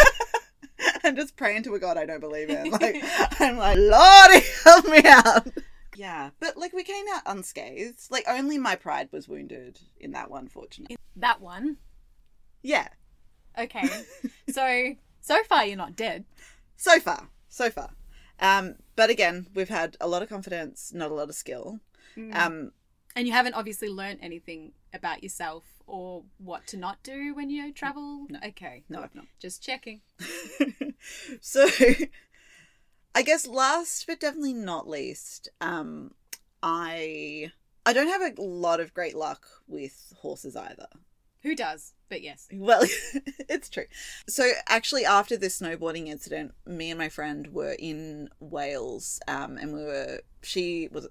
I'm 1.09 1.15
just 1.15 1.35
praying 1.35 1.63
to 1.63 1.73
a 1.73 1.79
God 1.79 1.97
I 1.97 2.05
don't 2.05 2.19
believe 2.19 2.51
in. 2.51 2.69
Like 2.69 2.97
I'm 3.39 3.57
like, 3.57 3.77
Lordy, 3.79 4.45
help 4.63 4.85
me 4.85 5.01
out. 5.05 5.47
Yeah. 5.95 6.29
But 6.39 6.55
like 6.55 6.71
we 6.71 6.83
came 6.83 7.05
out 7.11 7.23
unscathed. 7.25 8.11
Like 8.11 8.25
only 8.27 8.59
my 8.59 8.75
pride 8.75 9.09
was 9.11 9.27
wounded 9.27 9.79
in 9.99 10.11
that 10.11 10.29
one, 10.29 10.47
fortunately. 10.47 10.97
That 11.15 11.41
one. 11.41 11.77
Yeah. 12.61 12.89
Okay. 13.57 13.89
So 14.51 14.93
so 15.21 15.43
far 15.45 15.65
you're 15.65 15.77
not 15.77 15.95
dead. 15.95 16.25
So 16.77 16.99
far. 16.99 17.29
So 17.49 17.71
far. 17.71 17.89
Um, 18.39 18.75
but 18.95 19.09
again, 19.09 19.47
we've 19.55 19.67
had 19.69 19.97
a 19.99 20.07
lot 20.07 20.21
of 20.21 20.29
confidence, 20.29 20.91
not 20.93 21.09
a 21.09 21.15
lot 21.15 21.29
of 21.29 21.35
skill. 21.35 21.79
Um, 22.33 22.71
And 23.15 23.25
you 23.27 23.33
haven't 23.33 23.55
obviously 23.55 23.89
learned 23.89 24.19
anything 24.21 24.73
about 24.93 25.23
yourself 25.23 25.63
or 25.89 26.23
what 26.37 26.67
to 26.67 26.77
not 26.77 27.01
do 27.03 27.33
when 27.33 27.49
you 27.49 27.73
travel. 27.73 28.27
No. 28.29 28.39
Okay. 28.45 28.83
No. 28.89 29.01
I've 29.01 29.15
not. 29.15 29.25
Just 29.39 29.63
checking. 29.63 30.01
so 31.41 31.67
I 33.15 33.21
guess 33.21 33.47
last 33.47 34.05
but 34.07 34.19
definitely 34.19 34.53
not 34.53 34.87
least, 34.87 35.49
um, 35.61 36.13
I 36.61 37.51
I 37.85 37.93
don't 37.93 38.07
have 38.07 38.21
a 38.21 38.41
lot 38.41 38.79
of 38.79 38.93
great 38.93 39.15
luck 39.15 39.45
with 39.67 40.13
horses 40.19 40.55
either. 40.55 40.87
Who 41.43 41.55
does? 41.55 41.93
But 42.09 42.21
yes. 42.21 42.47
Well, 42.51 42.83
it's 43.49 43.69
true. 43.69 43.85
So 44.27 44.51
actually, 44.67 45.05
after 45.05 45.37
this 45.37 45.59
snowboarding 45.59 46.07
incident, 46.07 46.53
me 46.65 46.91
and 46.91 46.99
my 46.99 47.09
friend 47.09 47.47
were 47.53 47.75
in 47.79 48.29
Wales, 48.39 49.19
um, 49.27 49.57
and 49.57 49.73
we 49.73 49.83
were. 49.83 50.19
She 50.41 50.89
was. 50.91 51.07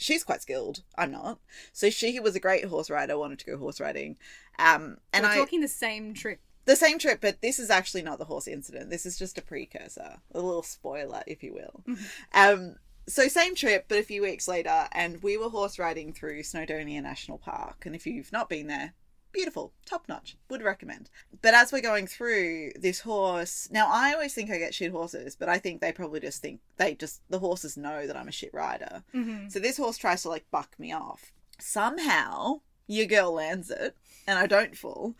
She's 0.00 0.24
quite 0.24 0.40
skilled. 0.42 0.82
I'm 0.96 1.12
not. 1.12 1.38
So 1.72 1.90
she 1.90 2.18
was 2.18 2.34
a 2.34 2.40
great 2.40 2.64
horse 2.64 2.88
rider. 2.90 3.18
Wanted 3.18 3.38
to 3.40 3.46
go 3.46 3.58
horse 3.58 3.80
riding, 3.80 4.16
um, 4.58 4.96
and 5.12 5.24
We're 5.24 5.30
I 5.32 5.36
talking 5.36 5.60
the 5.60 5.68
same 5.68 6.14
trip. 6.14 6.40
the 6.64 6.74
same 6.74 6.98
trip, 6.98 7.20
but 7.20 7.42
this 7.42 7.58
is 7.58 7.68
actually 7.70 8.02
not 8.02 8.18
the 8.18 8.24
horse 8.24 8.48
incident. 8.48 8.88
This 8.90 9.04
is 9.04 9.18
just 9.18 9.36
a 9.38 9.42
precursor, 9.42 10.16
a 10.32 10.40
little 10.40 10.62
spoiler, 10.62 11.22
if 11.26 11.42
you 11.42 11.52
will. 11.52 11.96
Um, 12.32 12.76
so 13.06 13.28
same 13.28 13.54
trip, 13.54 13.86
but 13.88 13.98
a 13.98 14.02
few 14.04 14.22
weeks 14.22 14.46
later, 14.48 14.86
and 14.92 15.22
we 15.22 15.36
were 15.36 15.48
horse 15.48 15.78
riding 15.78 16.12
through 16.12 16.42
Snowdonia 16.42 17.02
National 17.02 17.38
Park. 17.38 17.84
And 17.84 17.94
if 17.94 18.06
you've 18.06 18.32
not 18.32 18.48
been 18.48 18.68
there, 18.68 18.94
beautiful, 19.32 19.72
top 19.84 20.08
notch, 20.08 20.36
would 20.48 20.62
recommend. 20.62 21.10
But 21.42 21.54
as 21.54 21.72
we're 21.72 21.80
going 21.80 22.06
through, 22.06 22.72
this 22.76 23.00
horse 23.00 23.68
now 23.70 23.88
I 23.90 24.12
always 24.12 24.34
think 24.34 24.50
I 24.50 24.58
get 24.58 24.74
shit 24.74 24.92
horses, 24.92 25.36
but 25.36 25.48
I 25.48 25.58
think 25.58 25.80
they 25.80 25.92
probably 25.92 26.20
just 26.20 26.42
think 26.42 26.60
they 26.76 26.94
just 26.94 27.22
the 27.30 27.38
horses 27.38 27.76
know 27.76 28.06
that 28.06 28.16
I'm 28.16 28.28
a 28.28 28.32
shit 28.32 28.52
rider. 28.52 29.02
Mm-hmm. 29.14 29.48
So 29.48 29.58
this 29.58 29.76
horse 29.76 29.96
tries 29.96 30.22
to 30.22 30.28
like 30.28 30.50
buck 30.50 30.78
me 30.78 30.92
off. 30.92 31.32
Somehow 31.58 32.60
your 32.86 33.06
girl 33.06 33.32
lands 33.32 33.70
it, 33.70 33.96
and 34.26 34.38
I 34.38 34.46
don't 34.46 34.76
fall. 34.76 35.14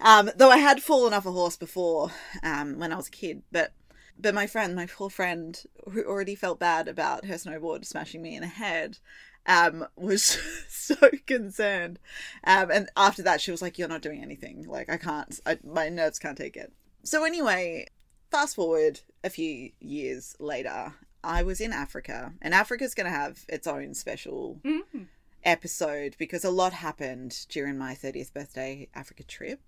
Um, 0.00 0.30
though 0.36 0.50
I 0.50 0.58
had 0.58 0.82
fallen 0.82 1.12
off 1.12 1.26
a 1.26 1.32
horse 1.32 1.56
before, 1.56 2.10
um, 2.42 2.78
when 2.78 2.92
I 2.92 2.96
was 2.96 3.08
a 3.08 3.12
kid, 3.12 3.42
but 3.52 3.72
but 4.18 4.34
my 4.34 4.46
friend, 4.46 4.76
my 4.76 4.86
poor 4.86 5.10
friend, 5.10 5.60
who 5.90 6.04
already 6.04 6.34
felt 6.34 6.58
bad 6.58 6.86
about 6.86 7.24
her 7.24 7.34
snowboard 7.34 7.84
smashing 7.84 8.22
me 8.22 8.36
in 8.36 8.42
the 8.42 8.46
head, 8.46 8.98
um, 9.46 9.86
was 9.96 10.38
so 10.68 10.94
concerned. 11.26 11.98
Um, 12.44 12.70
and 12.70 12.88
after 12.96 13.22
that, 13.22 13.40
she 13.40 13.50
was 13.50 13.62
like, 13.62 13.78
"You're 13.78 13.88
not 13.88 14.02
doing 14.02 14.22
anything. 14.22 14.66
Like 14.68 14.90
I 14.90 14.96
can't. 14.96 15.38
I, 15.46 15.58
my 15.64 15.88
nerves 15.88 16.18
can't 16.18 16.38
take 16.38 16.56
it." 16.56 16.72
So 17.02 17.24
anyway, 17.24 17.86
fast 18.30 18.54
forward 18.56 19.00
a 19.24 19.30
few 19.30 19.70
years 19.80 20.36
later, 20.38 20.94
I 21.24 21.42
was 21.42 21.60
in 21.60 21.72
Africa, 21.72 22.32
and 22.40 22.54
Africa's 22.54 22.94
going 22.94 23.06
to 23.10 23.16
have 23.16 23.44
its 23.48 23.66
own 23.66 23.94
special 23.94 24.60
Mm-hmm. 24.64 25.02
episode 25.44 26.14
because 26.18 26.44
a 26.44 26.50
lot 26.50 26.72
happened 26.72 27.46
during 27.48 27.76
my 27.76 27.94
30th 27.94 28.32
birthday 28.32 28.88
Africa 28.94 29.24
trip. 29.24 29.60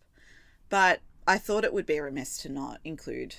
But 0.69 1.01
I 1.27 1.39
thought 1.39 1.65
it 1.65 1.73
would 1.73 1.87
be 1.87 1.99
remiss 2.01 2.39
to 2.39 2.49
not 2.49 2.81
include 2.85 3.37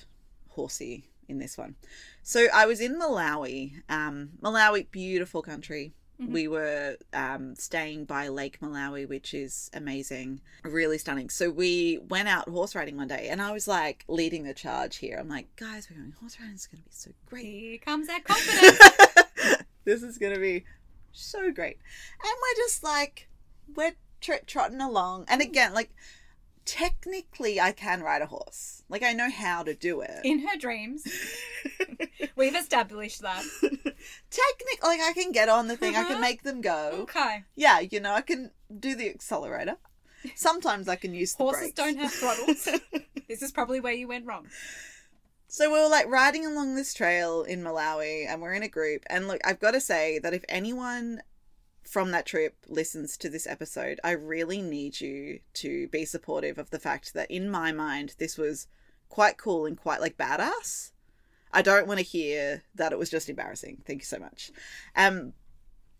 Horsey 0.50 1.10
in 1.28 1.38
this 1.38 1.56
one. 1.58 1.76
So 2.22 2.46
I 2.54 2.66
was 2.66 2.80
in 2.80 2.98
Malawi. 2.98 3.82
Um, 3.88 4.30
Malawi, 4.42 4.90
beautiful 4.90 5.42
country. 5.42 5.92
We 6.18 6.48
were 6.48 6.96
um, 7.12 7.54
staying 7.56 8.06
by 8.06 8.28
Lake 8.28 8.60
Malawi, 8.60 9.08
which 9.08 9.34
is 9.34 9.70
amazing, 9.74 10.40
really 10.62 10.98
stunning. 10.98 11.28
So 11.28 11.50
we 11.50 11.98
went 12.08 12.28
out 12.28 12.48
horse 12.48 12.74
riding 12.74 12.96
one 12.96 13.08
day, 13.08 13.28
and 13.28 13.42
I 13.42 13.52
was 13.52 13.68
like 13.68 14.04
leading 14.08 14.44
the 14.44 14.54
charge 14.54 14.96
here. 14.96 15.18
I'm 15.20 15.28
like, 15.28 15.54
guys, 15.56 15.88
we're 15.90 15.98
going 15.98 16.14
horse 16.20 16.38
riding. 16.40 16.54
It's 16.54 16.66
going 16.66 16.82
to 16.82 16.88
be 16.88 16.94
so 16.94 17.10
great 17.26 17.44
Here 17.44 17.78
comes 17.78 18.06
that 18.06 18.24
confidence. 18.24 18.78
this 19.86 20.02
is 20.02 20.18
gonna 20.18 20.38
be 20.38 20.64
so 21.12 21.50
great 21.50 21.78
and 22.22 22.32
we're 22.42 22.64
just 22.64 22.84
like 22.84 23.28
we're 23.74 23.94
tr- 24.20 24.44
trotting 24.46 24.82
along 24.82 25.24
and 25.28 25.40
again 25.40 25.72
like 25.72 25.94
technically 26.66 27.58
i 27.60 27.72
can 27.72 28.02
ride 28.02 28.20
a 28.20 28.26
horse 28.26 28.82
like 28.88 29.02
i 29.02 29.12
know 29.12 29.30
how 29.30 29.62
to 29.62 29.72
do 29.74 30.00
it 30.02 30.20
In 30.24 30.40
her 30.40 30.56
dreams. 30.58 31.04
We've 32.36 32.54
established 32.54 33.22
that. 33.22 33.42
technically 34.30 34.78
like 34.82 35.00
i 35.00 35.12
can 35.14 35.32
get 35.32 35.48
on 35.48 35.68
the 35.68 35.76
thing 35.76 35.94
i 35.96 36.00
Uh-huh. 36.00 36.12
can 36.12 36.20
make 36.20 36.42
them 36.42 36.60
go 36.60 36.90
Okay. 37.02 37.44
yeah 37.54 37.78
you 37.80 38.00
know 38.00 38.12
i 38.12 38.20
can 38.20 38.50
do 38.78 38.94
the 38.96 39.08
accelerator 39.08 39.76
sometimes 40.34 40.88
i 40.88 40.96
can 40.96 41.14
use 41.14 41.34
the 41.34 41.44
Horses 41.44 41.72
don't 41.72 41.96
have 41.98 42.12
throttles. 42.12 42.68
this 43.28 43.42
is 43.42 43.52
probably 43.52 43.80
where 43.80 43.92
you 43.92 44.08
went 44.08 44.26
wrong. 44.26 44.46
So 45.48 45.72
we 45.72 45.78
were 45.80 45.88
like 45.88 46.08
riding 46.08 46.44
along 46.44 46.74
this 46.74 46.92
trail 46.92 47.42
in 47.44 47.62
Malawi 47.62 48.26
and 48.28 48.42
we're 48.42 48.52
in 48.52 48.64
a 48.64 48.68
group. 48.68 49.04
And 49.08 49.28
look, 49.28 49.40
I've 49.44 49.60
got 49.60 49.70
to 49.72 49.80
say 49.80 50.18
that 50.18 50.34
if 50.34 50.44
anyone 50.48 51.22
from 51.88 52.10
that 52.10 52.26
trip 52.26 52.56
listens 52.68 53.16
to 53.18 53.28
this 53.28 53.46
episode, 53.46 54.00
I 54.02 54.12
really 54.12 54.60
need 54.60 55.00
you 55.00 55.40
to 55.54 55.88
be 55.88 56.04
supportive 56.04 56.58
of 56.58 56.70
the 56.70 56.78
fact 56.78 57.14
that 57.14 57.30
in 57.30 57.48
my 57.50 57.72
mind, 57.72 58.14
this 58.18 58.36
was 58.36 58.66
quite 59.08 59.38
cool 59.38 59.66
and 59.66 59.76
quite 59.76 60.00
like 60.00 60.16
badass. 60.16 60.90
I 61.52 61.62
don't 61.62 61.86
want 61.86 61.98
to 62.00 62.04
hear 62.04 62.64
that 62.74 62.92
it 62.92 62.98
was 62.98 63.08
just 63.10 63.28
embarrassing. 63.28 63.82
Thank 63.86 64.00
you 64.02 64.06
so 64.06 64.18
much. 64.18 64.50
Um, 64.96 65.32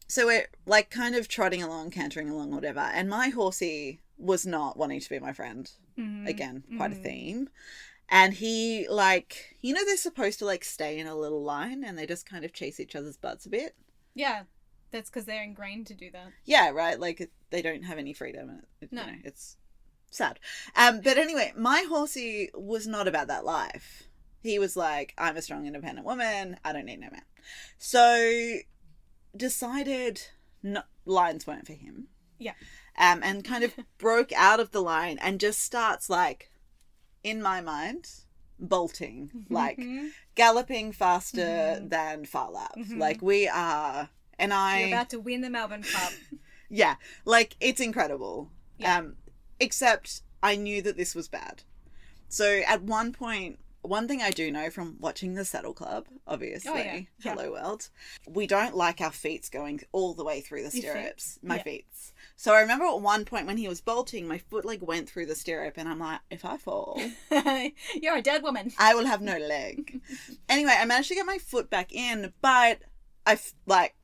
so 0.08 0.26
we're 0.26 0.46
like 0.66 0.90
kind 0.90 1.14
of 1.14 1.28
trotting 1.28 1.62
along, 1.62 1.90
cantering 1.92 2.28
along, 2.28 2.50
whatever. 2.50 2.80
And 2.80 3.08
my 3.08 3.28
horsey 3.28 4.00
was 4.18 4.44
not 4.46 4.76
wanting 4.76 5.00
to 5.00 5.08
be 5.10 5.18
my 5.18 5.32
friend. 5.32 5.70
Mhm. 5.96 6.26
Again, 6.28 6.64
quite 6.76 6.92
a 6.92 6.96
Mhm. 6.96 7.02
theme. 7.02 7.48
And 8.08 8.34
he 8.34 8.86
like 8.88 9.56
you 9.62 9.74
know 9.74 9.84
they're 9.84 9.96
supposed 9.96 10.38
to 10.40 10.44
like 10.44 10.64
stay 10.64 10.98
in 10.98 11.06
a 11.06 11.16
little 11.16 11.42
line 11.42 11.82
and 11.84 11.98
they 11.98 12.06
just 12.06 12.24
kind 12.26 12.44
of 12.44 12.52
chase 12.52 12.78
each 12.78 12.94
other's 12.94 13.16
butts 13.16 13.46
a 13.46 13.50
bit. 13.50 13.74
Yeah. 14.14 14.44
That's 14.90 15.10
because 15.10 15.24
they're 15.24 15.42
ingrained 15.42 15.86
to 15.88 15.94
do 15.94 16.10
that. 16.12 16.28
Yeah, 16.44 16.70
right. 16.70 16.98
Like 16.98 17.30
they 17.50 17.62
don't 17.62 17.82
have 17.84 17.98
any 17.98 18.12
freedom. 18.12 18.62
It, 18.80 18.92
No. 18.92 19.02
you 19.04 19.12
know, 19.12 19.18
it's 19.24 19.56
sad. 20.10 20.38
Um, 20.74 21.00
but 21.00 21.18
anyway, 21.18 21.52
my 21.56 21.84
horsey 21.88 22.50
was 22.54 22.86
not 22.86 23.08
about 23.08 23.26
that 23.28 23.44
life. 23.44 24.04
He 24.42 24.58
was 24.58 24.76
like, 24.76 25.12
I'm 25.18 25.36
a 25.36 25.42
strong, 25.42 25.66
independent 25.66 26.06
woman. 26.06 26.58
I 26.64 26.72
don't 26.72 26.84
need 26.86 27.00
no 27.00 27.08
man. 27.10 27.22
So 27.78 28.58
decided 29.36 30.22
no, 30.62 30.82
lines 31.04 31.46
weren't 31.46 31.66
for 31.66 31.72
him. 31.74 32.08
Yeah. 32.38 32.52
Um, 32.98 33.20
and 33.22 33.44
kind 33.44 33.64
of 33.64 33.74
broke 33.98 34.32
out 34.32 34.60
of 34.60 34.70
the 34.72 34.80
line 34.82 35.18
and 35.20 35.40
just 35.40 35.60
starts 35.60 36.08
like, 36.08 36.50
in 37.22 37.42
my 37.42 37.60
mind, 37.60 38.08
bolting, 38.58 39.46
like 39.50 39.78
Mhm. 39.78 40.10
galloping 40.34 40.92
faster 40.92 41.40
Mhm. 41.80 41.90
than 41.90 42.24
Phar 42.24 42.50
Lap. 42.50 42.74
Mhm. 42.76 42.98
Like 42.98 43.20
we 43.20 43.48
are, 43.48 44.10
and 44.38 44.52
I 44.52 44.80
You're 44.80 44.88
about 44.88 45.10
to 45.10 45.20
win 45.20 45.40
the 45.40 45.50
Melbourne 45.50 45.82
Cup. 45.82 46.12
yeah, 46.68 46.96
like 47.24 47.56
it's 47.60 47.80
incredible. 47.80 48.50
Yeah. 48.78 48.98
Um, 48.98 49.16
except 49.60 50.22
I 50.42 50.56
knew 50.56 50.82
that 50.82 50.96
this 50.96 51.14
was 51.14 51.28
bad. 51.28 51.62
So 52.28 52.60
at 52.66 52.82
one 52.82 53.12
point, 53.12 53.58
one 53.82 54.08
thing 54.08 54.20
I 54.20 54.30
do 54.30 54.50
know 54.50 54.68
from 54.68 54.96
watching 54.98 55.34
the 55.34 55.44
Saddle 55.44 55.72
Club, 55.72 56.06
obviously, 56.26 56.70
Oh, 56.70 56.76
yeah. 56.76 57.00
Yeah. 57.20 57.34
Hello 57.34 57.52
World, 57.52 57.88
we 58.28 58.46
don't 58.46 58.76
like 58.76 59.00
our 59.00 59.12
feet 59.12 59.48
going 59.52 59.80
all 59.92 60.12
the 60.14 60.24
way 60.24 60.40
through 60.40 60.64
the 60.64 60.70
stirrups. 60.70 61.38
My 61.42 61.56
Yeah. 61.56 61.62
feet. 61.62 61.86
So 62.36 62.52
I 62.52 62.60
remember 62.60 62.84
at 62.84 63.00
one 63.00 63.24
point 63.24 63.46
when 63.46 63.56
he 63.56 63.68
was 63.68 63.80
bolting, 63.80 64.26
my 64.26 64.38
foot 64.38 64.64
like 64.64 64.82
went 64.82 65.08
through 65.08 65.26
the 65.26 65.34
stirrup, 65.34 65.74
and 65.76 65.88
I'm 65.88 65.98
like, 66.00 66.20
if 66.30 66.44
I 66.44 66.56
fall, 66.56 67.00
You're 67.30 68.16
a 68.16 68.22
dead 68.22 68.42
woman. 68.42 68.72
I 68.78 68.94
will 68.94 69.06
have 69.06 69.22
no 69.22 69.38
leg. 69.38 70.00
anyway, 70.48 70.74
I 70.78 70.84
managed 70.84 71.08
to 71.08 71.14
get 71.14 71.26
my 71.26 71.38
foot 71.38 71.70
back 71.70 71.92
in, 71.92 72.32
but 72.42 72.80
I 73.24 73.38
like, 73.66 73.94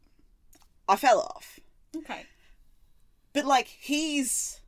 I 0.88 0.96
fell 0.96 1.20
off. 1.20 1.60
Okay. 1.96 2.26
But 3.32 3.44
like 3.44 3.66
he's 3.66 4.60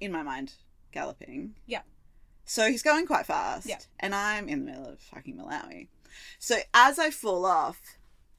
in 0.00 0.12
my 0.12 0.22
mind 0.22 0.54
galloping. 0.92 1.56
Yeah. 1.66 1.82
So 2.44 2.68
he's 2.68 2.82
going 2.82 3.06
quite 3.06 3.26
fast. 3.26 3.66
Yeah. 3.66 3.78
And 3.98 4.14
I'm 4.14 4.48
in 4.48 4.64
the 4.64 4.72
middle 4.72 4.86
of 4.86 5.00
fucking 5.00 5.36
Malawi. 5.36 5.88
So 6.38 6.58
as 6.74 6.98
I 6.98 7.10
fall 7.10 7.46
off, 7.46 7.80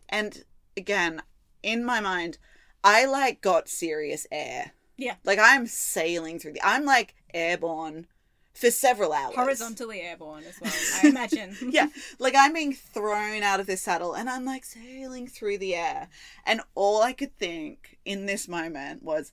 and 0.10 0.44
again, 0.76 1.22
in 1.64 1.86
my 1.86 2.00
mind, 2.02 2.38
I 2.84 3.06
like 3.06 3.42
got 3.42 3.70
serious 3.70 4.28
air. 4.32 4.72
Yeah. 4.98 5.16
Like 5.24 5.40
I'm 5.42 5.68
sailing 5.68 6.40
through 6.40 6.54
the 6.54 6.66
I'm 6.66 6.86
like 6.86 7.16
airborne 7.34 8.08
for 8.54 8.70
several 8.72 9.14
hours. 9.14 9.36
Horizontally 9.36 10.02
airborne 10.02 10.44
as 10.44 10.60
well, 10.60 10.74
I 11.04 11.08
imagine. 11.10 11.56
yeah, 11.72 11.88
like 12.20 12.36
I'm 12.38 12.54
being 12.54 12.74
thrown 12.74 13.44
out 13.44 13.60
of 13.60 13.68
this 13.68 13.82
saddle 13.82 14.14
and 14.14 14.30
I'm 14.30 14.46
like 14.46 14.66
sailing 14.66 15.28
through 15.28 15.58
the 15.58 15.76
air. 15.76 16.10
And 16.46 16.62
all 16.76 17.02
I 17.02 17.14
could 17.14 17.38
think 17.38 17.98
in 18.06 18.26
this 18.26 18.48
moment 18.48 19.04
was, 19.04 19.32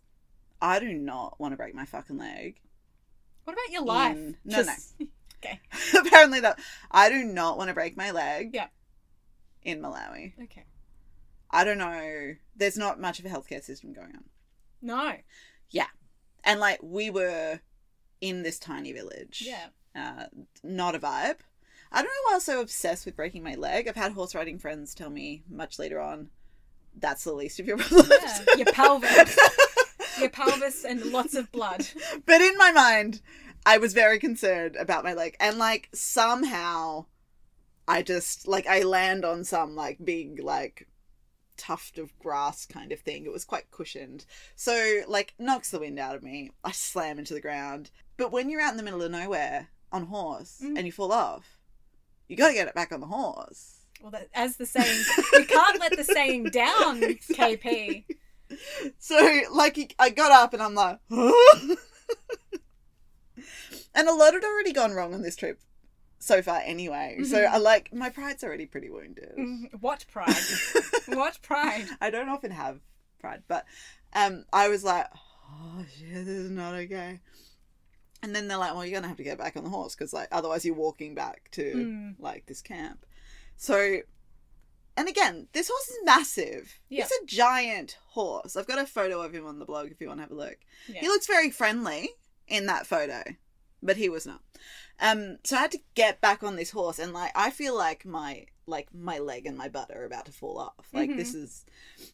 I 0.60 0.80
do 0.80 0.92
not 0.92 1.38
want 1.38 1.52
to 1.52 1.56
break 1.56 1.74
my 1.74 1.84
fucking 1.84 2.18
leg. 2.18 2.60
What 3.44 3.52
about 3.54 3.72
your 3.72 3.84
life? 3.84 4.16
In- 4.16 4.36
no, 4.44 4.62
no. 4.62 4.72
Okay. 5.40 5.60
Apparently, 5.96 6.40
that 6.40 6.58
I 6.90 7.08
do 7.08 7.22
not 7.22 7.58
want 7.58 7.68
to 7.68 7.74
break 7.74 7.96
my 7.96 8.10
leg. 8.10 8.50
Yeah. 8.52 8.66
In 9.62 9.80
Malawi. 9.80 10.32
Okay. 10.42 10.64
I 11.48 11.62
don't 11.62 11.78
know. 11.78 12.34
There's 12.56 12.76
not 12.76 13.00
much 13.00 13.20
of 13.20 13.24
a 13.24 13.28
healthcare 13.28 13.62
system 13.62 13.92
going 13.92 14.16
on. 14.16 14.24
No. 14.82 15.14
Yeah. 15.70 15.86
And 16.42 16.58
like, 16.58 16.80
we 16.82 17.08
were 17.10 17.60
in 18.20 18.42
this 18.42 18.58
tiny 18.58 18.92
village. 18.92 19.44
Yeah. 19.46 19.66
uh, 19.94 20.26
not 20.62 20.94
a 20.94 20.98
vibe. 20.98 21.38
I 21.90 22.02
don't 22.02 22.04
know 22.06 22.26
why 22.26 22.32
I 22.32 22.34
was 22.36 22.44
so 22.44 22.60
obsessed 22.60 23.06
with 23.06 23.16
breaking 23.16 23.42
my 23.42 23.54
leg. 23.54 23.88
I've 23.88 23.96
had 23.96 24.12
horse 24.12 24.34
riding 24.34 24.58
friends 24.58 24.94
tell 24.94 25.10
me 25.10 25.42
much 25.48 25.78
later 25.78 26.00
on 26.00 26.30
that's 27.00 27.24
the 27.24 27.32
least 27.32 27.60
of 27.60 27.66
your 27.66 27.78
problems. 27.78 28.10
Yeah. 28.10 28.44
Your 28.56 28.72
pelvis. 28.72 29.38
Your 30.18 30.30
pelvis 30.30 30.84
and 30.84 31.04
lots 31.12 31.36
of 31.36 31.52
blood. 31.52 31.86
but 32.26 32.40
in 32.40 32.56
my 32.58 32.72
mind, 32.72 33.20
I 33.64 33.78
was 33.78 33.94
very 33.94 34.18
concerned 34.18 34.74
about 34.74 35.04
my 35.04 35.14
leg. 35.14 35.36
And 35.38 35.58
like 35.58 35.88
somehow 35.94 37.06
I 37.86 38.02
just 38.02 38.48
like 38.48 38.66
I 38.66 38.82
land 38.82 39.24
on 39.24 39.44
some 39.44 39.76
like 39.76 40.04
big 40.04 40.40
like 40.42 40.88
tuft 41.56 41.98
of 41.98 42.18
grass 42.18 42.66
kind 42.66 42.90
of 42.90 42.98
thing. 42.98 43.26
It 43.26 43.32
was 43.32 43.44
quite 43.44 43.70
cushioned. 43.70 44.24
So 44.56 45.02
like 45.06 45.34
knocks 45.38 45.70
the 45.70 45.78
wind 45.78 46.00
out 46.00 46.16
of 46.16 46.24
me. 46.24 46.50
I 46.64 46.72
slam 46.72 47.20
into 47.20 47.34
the 47.34 47.40
ground. 47.40 47.90
But 48.18 48.30
when 48.32 48.50
you're 48.50 48.60
out 48.60 48.72
in 48.72 48.76
the 48.76 48.82
middle 48.82 49.00
of 49.02 49.10
nowhere 49.10 49.68
on 49.90 50.06
horse 50.06 50.60
Mm. 50.62 50.76
and 50.76 50.84
you 50.86 50.92
fall 50.92 51.12
off, 51.12 51.58
you 52.28 52.36
gotta 52.36 52.52
get 52.52 52.68
it 52.68 52.74
back 52.74 52.92
on 52.92 53.00
the 53.00 53.06
horse. 53.06 53.76
Well, 54.02 54.10
that, 54.10 54.28
as 54.34 54.56
the 54.56 54.66
saying, 54.66 55.04
you 55.32 55.44
can't 55.46 55.80
let 55.80 55.96
the 55.96 56.04
saying 56.04 56.44
down, 56.50 57.00
KP. 57.00 58.04
So 58.98 59.40
like 59.52 59.94
I 59.98 60.10
got 60.10 60.30
up 60.32 60.52
and 60.52 60.62
I'm 60.62 60.74
like, 60.74 60.98
and 63.94 64.08
a 64.08 64.12
lot 64.12 64.34
had 64.34 64.44
already 64.44 64.72
gone 64.72 64.92
wrong 64.92 65.14
on 65.14 65.22
this 65.22 65.36
trip 65.36 65.60
so 66.18 66.42
far 66.42 66.60
anyway. 66.64 67.18
So 67.24 67.38
I 67.44 67.58
like 67.58 67.92
my 67.94 68.10
pride's 68.10 68.42
already 68.44 68.66
pretty 68.66 68.90
wounded. 68.90 69.32
Mm, 69.38 69.80
What 69.80 70.04
pride? 70.10 70.34
What 71.08 71.38
pride? 71.42 71.86
I 72.00 72.10
don't 72.10 72.28
often 72.28 72.50
have 72.50 72.80
pride, 73.20 73.42
but 73.48 73.64
um, 74.12 74.44
I 74.52 74.68
was 74.68 74.84
like, 74.84 75.06
oh 75.50 75.84
shit, 75.98 76.12
this 76.12 76.28
is 76.28 76.50
not 76.50 76.74
okay. 76.74 77.20
And 78.22 78.34
then 78.34 78.48
they're 78.48 78.58
like, 78.58 78.74
well, 78.74 78.84
you're 78.84 78.98
gonna 78.98 79.08
have 79.08 79.16
to 79.18 79.22
get 79.24 79.38
back 79.38 79.56
on 79.56 79.64
the 79.64 79.70
horse 79.70 79.94
because 79.94 80.12
like 80.12 80.28
otherwise 80.32 80.64
you're 80.64 80.74
walking 80.74 81.14
back 81.14 81.48
to 81.52 81.62
Mm. 81.74 82.14
like 82.18 82.46
this 82.46 82.60
camp. 82.62 83.06
So, 83.56 83.98
and 84.96 85.08
again, 85.08 85.46
this 85.52 85.68
horse 85.68 85.88
is 85.88 85.98
massive. 86.04 86.80
Yeah. 86.88 87.04
He's 87.04 87.12
a 87.22 87.26
giant 87.26 87.96
horse. 88.08 88.56
I've 88.56 88.66
got 88.66 88.78
a 88.80 88.86
photo 88.86 89.22
of 89.22 89.32
him 89.32 89.46
on 89.46 89.58
the 89.60 89.64
blog 89.64 89.90
if 89.90 90.00
you 90.00 90.08
want 90.08 90.18
to 90.18 90.22
have 90.22 90.32
a 90.32 90.34
look. 90.34 90.58
Yeah. 90.88 91.00
He 91.00 91.08
looks 91.08 91.26
very 91.26 91.50
friendly 91.50 92.10
in 92.48 92.66
that 92.66 92.86
photo, 92.86 93.22
but 93.82 93.96
he 93.96 94.08
was 94.08 94.26
not. 94.26 94.40
Um, 95.00 95.38
so 95.44 95.56
I 95.56 95.60
had 95.60 95.70
to 95.72 95.80
get 95.94 96.20
back 96.20 96.42
on 96.42 96.56
this 96.56 96.72
horse, 96.72 96.98
and 96.98 97.12
like 97.12 97.30
I 97.36 97.50
feel 97.50 97.76
like 97.76 98.04
my 98.04 98.46
like 98.66 98.88
my 98.92 99.18
leg 99.20 99.46
and 99.46 99.56
my 99.56 99.68
butt 99.68 99.90
are 99.94 100.04
about 100.04 100.26
to 100.26 100.32
fall 100.32 100.58
off. 100.58 100.88
Like 100.92 101.16
this 101.16 101.34
is, 101.34 101.64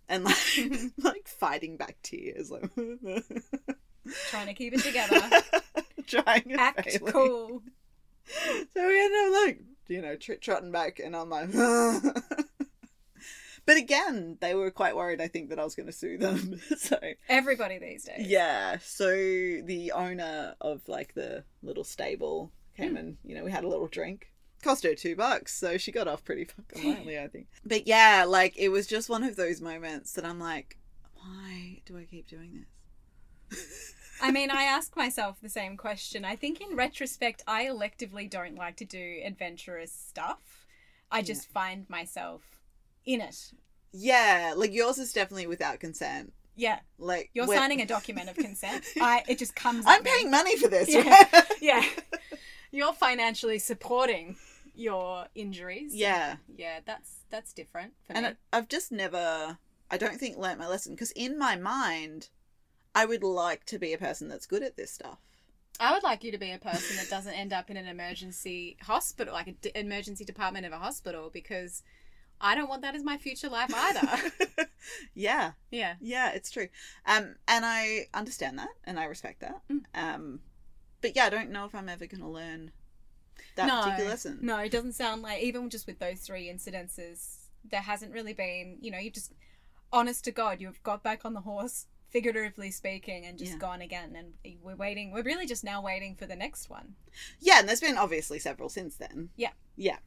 and 0.09 0.25
like 0.25 0.37
like 0.99 1.27
fighting 1.27 1.79
back 1.79 1.97
tears, 2.03 2.51
like 2.51 2.71
Trying 4.31 4.47
to 4.47 4.55
keep 4.55 4.73
it 4.75 4.81
together. 4.81 5.21
trying 6.07 6.53
and 6.53 6.61
Act 6.61 6.91
failing. 6.91 7.13
cool. 7.13 7.63
So 8.73 8.87
we 8.87 9.05
ended 9.05 9.27
up 9.27 9.45
like 9.45 9.61
you 9.89 10.03
know 10.03 10.17
tr- 10.17 10.35
trotting 10.41 10.73
back, 10.73 10.99
and 10.99 11.15
I'm 11.15 11.31
like. 11.31 11.51
But 13.67 13.77
again, 13.79 14.37
they 14.41 14.55
were 14.55 14.71
quite 14.71 14.95
worried. 14.95 15.21
I 15.21 15.29
think 15.29 15.49
that 15.49 15.59
I 15.59 15.65
was 15.65 15.75
going 15.75 15.87
to 15.87 15.93
sue 15.93 16.19
them. 16.19 16.61
so 16.77 16.99
Everybody 17.29 17.79
these 17.79 18.05
days. 18.05 18.27
Yeah. 18.27 18.79
So 18.83 19.07
the 19.11 19.93
owner 19.95 20.55
of 20.61 20.87
like 20.89 21.15
the 21.15 21.45
little 21.63 21.85
stable 21.85 22.53
came 22.77 22.91
hmm. 22.91 22.97
and 22.97 23.17
you 23.25 23.35
know 23.35 23.45
we 23.45 23.51
had 23.51 23.65
a 23.65 23.69
little 23.69 23.89
drink. 23.89 24.31
Cost 24.63 24.85
her 24.85 24.95
two 24.95 25.15
bucks, 25.15 25.55
so 25.55 25.77
she 25.77 25.93
got 25.93 26.09
off 26.09 26.25
pretty 26.25 26.45
fucking 26.45 26.89
lightly, 26.89 27.19
I 27.19 27.29
think. 27.29 27.49
But 27.67 27.87
yeah, 27.87 28.25
like 28.27 28.55
it 28.57 28.71
was 28.71 28.87
just 28.87 29.11
one 29.11 29.23
of 29.23 29.37
those 29.37 29.61
moments 29.61 30.13
that 30.13 30.25
I'm 30.25 30.41
like, 30.41 30.79
why 31.15 31.83
do 31.85 31.99
I 31.99 32.05
keep 32.05 32.29
doing 32.29 32.55
this? 32.55 32.74
I 34.23 34.31
mean, 34.31 34.51
I 34.51 34.63
ask 34.63 34.97
myself 34.97 35.39
the 35.43 35.49
same 35.49 35.77
question. 35.77 36.25
I 36.25 36.37
think 36.37 36.61
in 36.61 36.77
retrospect, 36.77 37.43
I 37.47 37.65
electively 37.65 38.29
don't 38.31 38.55
like 38.57 38.77
to 38.77 38.85
do 38.85 39.21
adventurous 39.25 39.93
stuff. 39.93 40.67
I 41.11 41.23
just 41.23 41.49
find 41.49 41.89
myself 41.91 42.43
in 43.05 43.21
it. 43.21 43.53
Yeah, 43.93 44.55
like 44.57 44.73
yours 44.73 44.99
is 44.99 45.13
definitely 45.13 45.47
without 45.47 45.79
consent. 45.81 46.33
Yeah, 46.57 46.79
Like 46.99 47.31
you're 47.35 47.47
when- 47.49 47.59
signing 47.59 47.81
a 47.83 47.87
document 47.87 48.29
of 48.31 48.37
consent. 48.37 48.85
I 49.01 49.25
it 49.29 49.39
just 49.39 49.55
comes. 49.57 49.85
I'm 49.89 49.99
at 49.99 50.05
me. 50.05 50.11
paying 50.11 50.31
money 50.31 50.57
for 50.57 50.69
this. 50.69 50.89
Yeah. 50.89 51.03
right? 51.33 51.45
Yeah, 51.61 51.83
you're 52.71 52.93
financially 52.93 53.59
supporting 53.59 54.37
your 54.75 55.27
injuries. 55.35 55.95
yeah. 55.95 56.37
yeah, 56.57 56.81
that's 56.85 57.21
that's 57.31 57.53
different 57.53 57.93
for 58.07 58.13
And 58.15 58.27
me. 58.27 58.33
I've 58.53 58.69
just 58.69 58.93
never, 58.93 59.59
I 59.91 59.97
don't 59.97 60.19
think, 60.19 60.37
learnt 60.37 60.59
my 60.61 60.69
lesson 60.69 60.95
because 60.95 61.11
in 61.13 61.39
my 61.39 61.57
mind, 61.57 62.29
I 62.95 63.07
would 63.07 63.23
like 63.23 63.65
to 63.67 63.79
be 63.79 63.93
a 63.93 63.99
person 63.99 64.29
that's 64.29 64.47
good 64.47 64.63
at 64.63 64.77
this 64.77 64.93
stuff. 64.93 65.19
I 65.81 65.93
would 65.93 66.05
like 66.05 66.23
you 66.23 66.31
to 66.31 66.39
be 66.39 66.53
a 66.53 66.59
person 66.59 66.97
that 66.97 67.11
doesn't 67.11 67.33
end 67.33 67.53
up 67.53 67.69
in 67.69 67.77
an 67.77 67.87
emergency 67.87 68.77
hospital, 68.83 69.35
like 69.35 69.49
an 69.49 69.57
d- 69.61 69.73
emergency 69.75 70.25
department 70.25 70.67
of 70.67 70.73
a 70.73 70.79
hospital, 70.79 71.31
because 71.33 71.83
I 72.41 72.55
don't 72.55 72.69
want 72.69 72.83
that 72.83 72.95
as 72.95 73.03
my 73.03 73.19
future 73.19 73.49
life 73.49 73.73
either. 73.75 74.69
yeah, 75.15 75.53
yeah. 75.71 75.95
yeah, 76.01 76.31
it's 76.31 76.51
true. 76.51 76.69
Um, 77.07 77.35
and 77.49 77.65
I 77.65 78.07
understand 78.15 78.59
that 78.59 78.69
and 78.85 79.01
I 79.01 79.07
respect 79.07 79.41
that. 79.41 79.63
Mm. 79.71 79.81
Um, 79.95 80.41
but 81.01 81.17
yeah, 81.17 81.25
I 81.25 81.31
don't 81.31 81.51
know 81.51 81.65
if 81.65 81.75
I'm 81.75 81.89
ever 81.89 82.07
going 82.07 82.23
to 82.23 82.29
learn 82.29 82.71
that 83.57 83.67
no, 83.67 83.83
particular 83.83 84.11
lesson. 84.11 84.39
No, 84.43 84.59
it 84.59 84.71
doesn't 84.71 84.93
sound 84.93 85.23
like 85.23 85.43
even 85.43 85.71
just 85.71 85.87
with 85.87 85.99
those 85.99 86.21
three 86.21 86.49
incidences, 86.53 87.47
there 87.69 87.83
hasn't 87.83 88.13
really 88.13 88.33
been. 88.33 88.79
You 88.81 88.91
know, 88.91 88.99
you 88.99 89.11
just 89.11 89.33
honest 89.93 90.25
to 90.25 90.33
God, 90.33 90.61
you've 90.61 90.83
got 90.83 91.03
back 91.03 91.25
on 91.25 91.35
the 91.35 91.41
horse, 91.41 91.87
figuratively 92.15 92.71
speaking, 92.71 93.27
and 93.27 93.37
just 93.37 93.53
Yeah. 93.55 93.59
gone 93.59 93.83
again. 93.83 94.15
And 94.15 94.35
we're 94.63 94.77
waiting. 94.77 95.11
We're 95.11 95.25
really 95.25 95.47
just 95.47 95.65
now 95.65 95.83
waiting 95.83 96.15
for 96.15 96.27
the 96.27 96.37
next 96.37 96.71
one. 96.71 96.95
Yeah, 97.41 97.59
and 97.59 97.69
there's 97.69 97.81
been 97.81 97.99
obviously 97.99 98.39
several 98.39 98.69
since 98.69 98.97
then. 98.97 99.31
Yeah. 99.37 99.51
Yeah. 99.77 99.99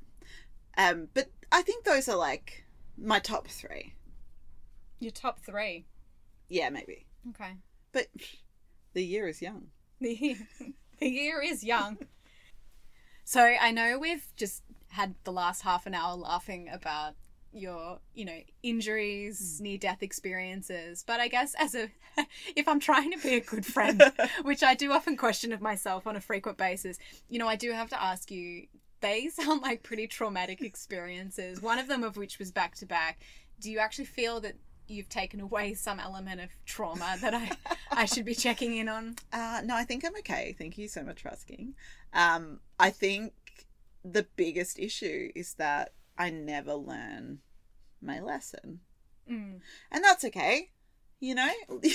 Um, 0.78 1.10
but 1.14 1.30
I 1.52 1.62
think 1.64 1.84
those 1.84 2.08
are 2.08 2.16
like 2.16 2.64
my 2.98 3.20
top 3.20 3.50
three. 3.50 3.94
Your 5.00 5.12
top 5.12 5.40
three. 5.42 5.86
Yeah, 6.48 6.70
maybe. 6.70 7.06
Okay. 7.30 7.58
But 7.92 8.08
the 8.94 9.04
year 9.04 9.28
is 9.28 9.42
young. 9.42 9.68
The 10.00 10.14
year, 10.14 10.38
the 11.00 11.10
year 11.10 11.42
is 11.42 11.64
young. 11.64 11.98
So 13.26 13.42
I 13.44 13.72
know 13.72 14.00
we've 14.00 14.26
just 14.38 14.64
had 14.92 15.16
the 15.26 15.34
last 15.34 15.64
half 15.64 15.86
an 15.86 15.94
hour 15.94 16.16
laughing 16.16 16.70
about 16.70 17.16
your, 17.54 18.00
you 18.14 18.26
know, 18.26 18.40
injuries, 18.64 19.60
near 19.62 19.78
death 19.78 20.04
experiences, 20.04 21.04
but 21.06 21.20
I 21.20 21.28
guess 21.28 21.54
as 21.58 21.76
a 21.76 21.90
if 22.56 22.68
I'm 22.68 22.80
trying 22.80 23.12
to 23.12 23.18
be 23.18 23.36
a 23.36 23.40
good 23.40 23.66
friend, 23.66 24.02
which 24.44 24.64
I 24.64 24.76
do 24.76 24.92
often 24.92 25.18
question 25.18 25.52
of 25.52 25.62
myself 25.62 26.08
on 26.08 26.16
a 26.16 26.22
frequent 26.22 26.58
basis, 26.58 26.98
you 27.30 27.40
know, 27.40 27.48
I 27.48 27.56
do 27.56 27.72
have 27.72 27.90
to 27.90 28.02
ask 28.02 28.32
you 28.32 28.68
they 29.00 29.28
sound 29.34 29.62
like 29.62 29.84
pretty 29.84 30.08
traumatic 30.08 30.62
experiences. 30.62 31.62
One 31.62 31.80
of 31.80 31.88
them 31.88 32.04
of 32.04 32.18
which 32.18 32.40
was 32.40 32.52
back 32.52 32.76
to 32.76 32.86
back. 32.86 33.20
Do 33.60 33.72
you 33.72 33.80
actually 33.80 34.06
feel 34.06 34.40
that 34.42 34.56
you've 34.88 35.10
taken 35.10 35.42
away 35.42 35.74
some 35.74 36.00
element 36.00 36.40
of 36.40 36.50
trauma 36.66 37.18
that 37.22 37.34
I 37.34 37.52
I 37.92 38.06
should 38.06 38.26
be 38.26 38.36
checking 38.36 38.78
in 38.78 38.88
on? 38.88 39.16
Uh, 39.34 39.62
no, 39.66 39.76
I 39.76 39.84
think 39.84 40.06
I'm 40.06 40.16
okay. 40.20 40.56
Thank 40.58 40.78
you 40.78 40.88
so 40.88 41.04
much 41.04 41.22
for 41.22 41.30
asking. 41.30 41.74
Um, 42.14 42.60
I 42.80 42.92
think 42.92 43.34
the 44.06 44.26
biggest 44.36 44.80
issue 44.80 45.30
is 45.36 45.56
that 45.56 45.92
I 46.18 46.30
never 46.30 46.74
learn 46.76 47.40
my 48.02 48.20
lesson. 48.20 48.80
Mm. 49.30 49.60
And 49.92 50.04
that's 50.04 50.24
okay. 50.26 50.72
You 51.20 51.36
know? 51.36 51.52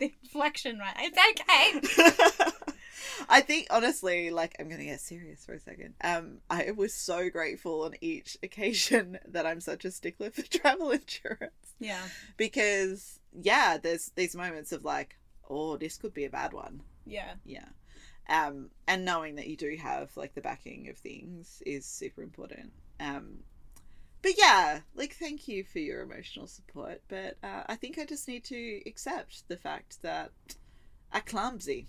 The 0.00 0.12
inflection, 0.24 0.78
right? 0.78 0.96
It's 0.98 2.42
okay. 2.42 2.50
I 3.28 3.40
think 3.42 3.68
honestly, 3.70 4.30
like 4.30 4.56
I'm 4.58 4.68
gonna 4.68 4.84
get 4.84 5.00
serious 5.00 5.46
for 5.46 5.54
a 5.54 5.60
second. 5.60 5.94
Um, 6.02 6.38
I 6.50 6.72
was 6.72 6.92
so 6.92 7.30
grateful 7.30 7.82
on 7.84 7.94
each 8.00 8.36
occasion 8.42 9.18
that 9.28 9.46
I'm 9.46 9.60
such 9.60 9.84
a 9.84 9.92
stickler 9.92 10.32
for 10.32 10.42
travel 10.42 10.90
insurance 10.90 11.74
Yeah. 11.78 12.02
because 12.36 13.20
yeah, 13.40 13.78
there's 13.80 14.10
these 14.16 14.34
moments 14.34 14.72
of 14.72 14.84
like, 14.84 15.16
oh, 15.48 15.76
this 15.76 15.96
could 15.96 16.12
be 16.12 16.24
a 16.24 16.30
bad 16.30 16.52
one. 16.52 16.82
Yeah. 17.06 17.34
Yeah. 17.44 17.68
Um, 18.28 18.70
and 18.88 19.04
knowing 19.04 19.34
that 19.36 19.48
you 19.48 19.56
do 19.56 19.76
have 19.76 20.16
like 20.16 20.34
the 20.34 20.40
backing 20.40 20.88
of 20.88 20.96
things 20.96 21.62
is 21.66 21.84
super 21.84 22.22
important. 22.22 22.72
Um, 22.98 23.40
but 24.22 24.32
yeah, 24.38 24.80
like 24.94 25.14
thank 25.14 25.48
you 25.48 25.64
for 25.64 25.80
your 25.80 26.00
emotional 26.00 26.46
support. 26.46 27.02
But 27.08 27.36
uh, 27.42 27.64
I 27.66 27.76
think 27.76 27.98
I 27.98 28.06
just 28.06 28.26
need 28.26 28.44
to 28.44 28.80
accept 28.86 29.46
the 29.48 29.56
fact 29.58 30.00
that 30.02 30.30
I'm 31.12 31.22
clumsy. 31.22 31.88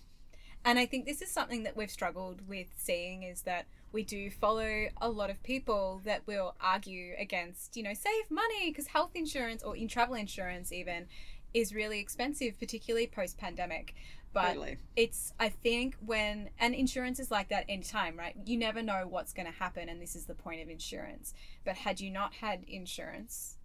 And 0.66 0.80
I 0.80 0.86
think 0.86 1.06
this 1.06 1.22
is 1.22 1.30
something 1.32 1.64
that 1.64 1.78
we've 1.78 1.92
struggled 1.92 2.48
with 2.48 2.68
seeing 2.76 3.24
is 3.24 3.44
that 3.44 3.68
we 3.92 4.04
do 4.04 4.30
follow 4.30 4.88
a 5.00 5.10
lot 5.10 5.30
of 5.30 5.42
people 5.44 6.02
that 6.04 6.28
will 6.28 6.56
argue 6.60 7.14
against, 7.18 7.78
you 7.78 7.84
know, 7.84 7.94
save 7.94 8.30
money 8.30 8.72
because 8.72 8.88
health 8.88 9.12
insurance 9.16 9.64
or 9.64 9.78
in 9.78 9.88
travel 9.88 10.16
insurance 10.16 10.74
even 10.74 11.06
is 11.54 11.74
really 11.74 12.00
expensive, 12.02 12.60
particularly 12.60 13.08
post 13.08 13.38
pandemic. 13.38 13.96
But 14.36 14.48
Totally. 14.50 14.78
it's, 14.98 15.34
I 15.40 15.48
think, 15.48 15.96
when, 16.06 16.50
and 16.60 16.76
insurance 16.76 17.20
is 17.22 17.32
like 17.32 17.48
that 17.50 17.64
anytime, 17.70 18.20
right? 18.20 18.36
You 18.46 18.58
never 18.58 18.82
know 18.84 19.08
what's 19.10 19.32
going 19.32 19.46
to 19.46 19.58
happen, 19.58 19.88
and 19.88 20.02
this 20.02 20.14
is 20.14 20.26
the 20.26 20.36
point 20.36 20.62
of 20.62 20.70
insurance. 20.70 21.34
But 21.64 21.76
had 21.78 22.02
you 22.02 22.12
not 22.12 22.34
had 22.34 22.66
insurance, 22.68 23.56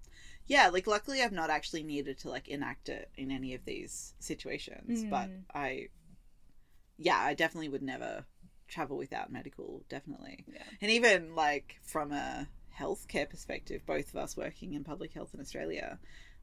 Yeah, 0.46 0.68
like 0.68 0.87
luckily 0.87 1.22
I've 1.22 1.33
not 1.33 1.50
actually 1.50 1.83
needed 1.83 2.18
to 2.20 2.30
like 2.30 2.46
enact 2.48 2.88
it 2.88 3.11
in 3.16 3.33
any 3.33 3.52
of 3.54 3.64
these 3.64 4.14
situations, 4.20 5.04
but 5.04 5.28
Mm. 5.28 5.42
I 5.52 5.88
yeah, 6.98 7.18
I 7.18 7.35
definitely 7.35 7.68
would 7.70 7.83
never 7.83 8.24
travel 8.68 8.96
without 8.96 9.33
medical, 9.33 9.83
definitely. 9.88 10.44
Yeah. 10.52 10.62
And 10.80 10.90
even 10.92 11.35
like 11.35 11.80
from 11.83 12.12
a 12.12 12.46
healthcare 12.78 13.28
perspective, 13.28 13.83
both 13.87 14.09
of 14.11 14.16
us 14.16 14.37
working 14.37 14.74
in 14.74 14.85
public 14.85 15.12
health 15.12 15.35
in 15.35 15.40
Australia, 15.40 15.98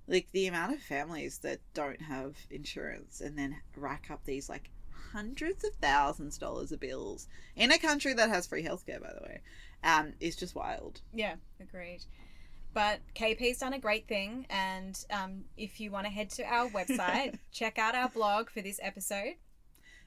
like 0.07 0.27
the 0.31 0.47
amount 0.47 0.73
of 0.73 0.79
families 0.81 1.39
that 1.39 1.59
don't 1.73 2.01
have 2.01 2.35
insurance 2.49 3.21
and 3.21 3.37
then 3.37 3.57
rack 3.75 4.07
up 4.09 4.23
these 4.25 4.49
like 4.49 4.69
hundreds 5.11 5.63
of 5.63 5.73
thousands 5.75 6.35
of 6.35 6.41
dollars 6.41 6.71
of 6.71 6.79
bills 6.79 7.27
in 7.55 7.71
a 7.71 7.77
country 7.77 8.13
that 8.13 8.29
has 8.29 8.47
free 8.47 8.63
healthcare 8.63 9.01
by 9.01 9.11
the 9.13 9.23
way, 9.23 9.41
um, 9.83 10.13
is 10.19 10.35
just 10.35 10.55
wild. 10.55 11.01
Yeah, 11.13 11.35
agreed. 11.59 12.03
But 12.73 12.99
KP's 13.15 13.59
done 13.59 13.73
a 13.73 13.79
great 13.79 14.07
thing, 14.07 14.45
and 14.49 15.03
um, 15.09 15.45
if 15.57 15.79
you 15.79 15.89
want 15.89 16.05
to 16.05 16.11
head 16.11 16.29
to 16.31 16.43
our 16.43 16.69
website, 16.69 17.39
check 17.51 17.79
out 17.79 17.95
our 17.95 18.09
blog 18.09 18.49
for 18.49 18.61
this 18.61 18.79
episode. 18.83 19.35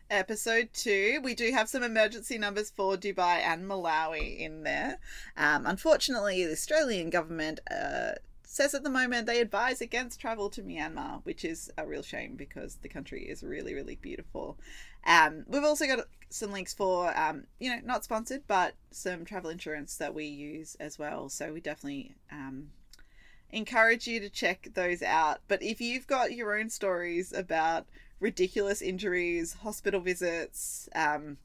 episode 0.09 0.69
two. 0.73 1.21
We 1.25 1.35
do 1.35 1.51
have 1.53 1.69
some 1.69 1.83
emergency 1.83 2.39
numbers 2.39 2.71
for 2.71 2.97
Dubai 2.97 3.41
and 3.41 3.69
Malawi 3.69 4.39
in 4.39 4.63
there. 4.63 4.99
Um, 5.37 5.67
unfortunately, 5.67 6.45
the 6.45 6.53
Australian 6.53 7.11
government 7.11 7.59
uh, 7.71 8.13
says 8.51 8.75
at 8.75 8.83
the 8.83 8.91
moment 8.91 9.27
they 9.27 9.41
advise 9.41 9.81
against 9.81 10.21
travel 10.21 10.51
to 10.51 10.61
Myanmar, 10.61 11.21
which 11.25 11.45
is 11.45 11.71
a 11.79 11.87
real 11.87 12.03
shame 12.03 12.35
because 12.35 12.75
the 12.83 12.89
country 12.89 13.23
is 13.29 13.45
really, 13.45 13.75
really 13.75 13.95
beautiful. 13.95 14.59
Um, 15.07 15.45
we've 15.47 15.63
also 15.63 15.87
got 15.87 16.07
some 16.31 16.51
links 16.51 16.75
for, 16.75 17.17
um, 17.17 17.45
you 17.61 17.71
know, 17.71 17.81
not 17.85 18.03
sponsored, 18.03 18.43
but 18.49 18.75
some 18.91 19.25
travel 19.25 19.51
insurance 19.51 19.97
that 19.99 20.15
we 20.15 20.25
use 20.25 20.77
as 20.81 20.99
well. 20.99 21.29
So 21.29 21.53
we 21.53 21.61
definitely 21.61 22.17
um, 22.33 22.71
encourage 23.51 24.09
you 24.09 24.19
to 24.19 24.29
check 24.29 24.71
those 24.75 25.01
out. 25.01 25.39
But 25.47 25.63
if 25.63 25.81
you've 25.81 26.09
got 26.09 26.33
your 26.33 26.59
own 26.59 26.71
stories 26.71 27.33
about 27.33 27.87
ridiculous 28.19 28.83
injuries, 28.83 29.55
hospital 29.63 30.01
visits, 30.01 30.89
um, 30.97 31.37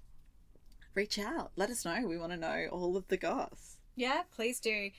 reach 0.96 1.20
out. 1.20 1.52
Let 1.56 1.70
us 1.70 1.86
know. 1.86 2.08
We 2.08 2.18
want 2.18 2.32
to 2.32 2.38
know 2.38 2.68
all 2.72 2.98
of 2.98 3.08
the 3.10 3.18
goss. 3.18 3.78
Yeah, 3.96 4.24
please 4.36 4.60
do. 4.60 4.90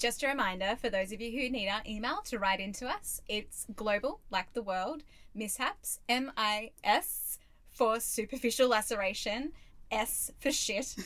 Just 0.00 0.22
a 0.22 0.28
reminder 0.28 0.76
for 0.80 0.88
those 0.88 1.12
of 1.12 1.20
you 1.20 1.30
who 1.30 1.50
need 1.50 1.68
our 1.68 1.82
email 1.86 2.22
to 2.24 2.38
write 2.38 2.58
into 2.58 2.88
us, 2.88 3.20
it's 3.28 3.66
global, 3.76 4.20
like 4.30 4.50
the 4.54 4.62
world, 4.62 5.02
mishaps, 5.34 6.00
M 6.08 6.32
I 6.38 6.70
S 6.82 7.38
for 7.70 8.00
superficial 8.00 8.66
laceration, 8.66 9.52
S 9.90 10.30
for 10.40 10.50
shit, 10.50 10.96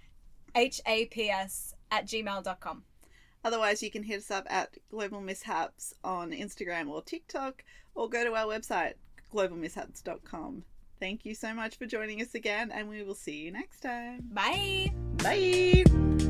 H 0.56 0.80
A 0.84 1.04
P 1.06 1.30
S 1.30 1.76
at 1.92 2.06
gmail.com. 2.06 2.82
Otherwise, 3.44 3.84
you 3.84 3.90
can 3.90 4.02
hit 4.02 4.18
us 4.18 4.32
up 4.32 4.48
at 4.50 4.76
Global 4.90 5.20
Mishaps 5.20 5.94
on 6.02 6.32
Instagram 6.32 6.88
or 6.88 7.02
TikTok, 7.02 7.62
or 7.94 8.08
go 8.08 8.24
to 8.24 8.34
our 8.34 8.46
website, 8.46 8.94
globalmishaps.com. 9.32 10.64
Thank 10.98 11.24
you 11.24 11.36
so 11.36 11.54
much 11.54 11.78
for 11.78 11.86
joining 11.86 12.20
us 12.20 12.34
again, 12.34 12.72
and 12.72 12.88
we 12.88 13.04
will 13.04 13.14
see 13.14 13.36
you 13.36 13.52
next 13.52 13.78
time. 13.78 14.28
Bye. 14.32 14.92
Bye. 15.18 16.29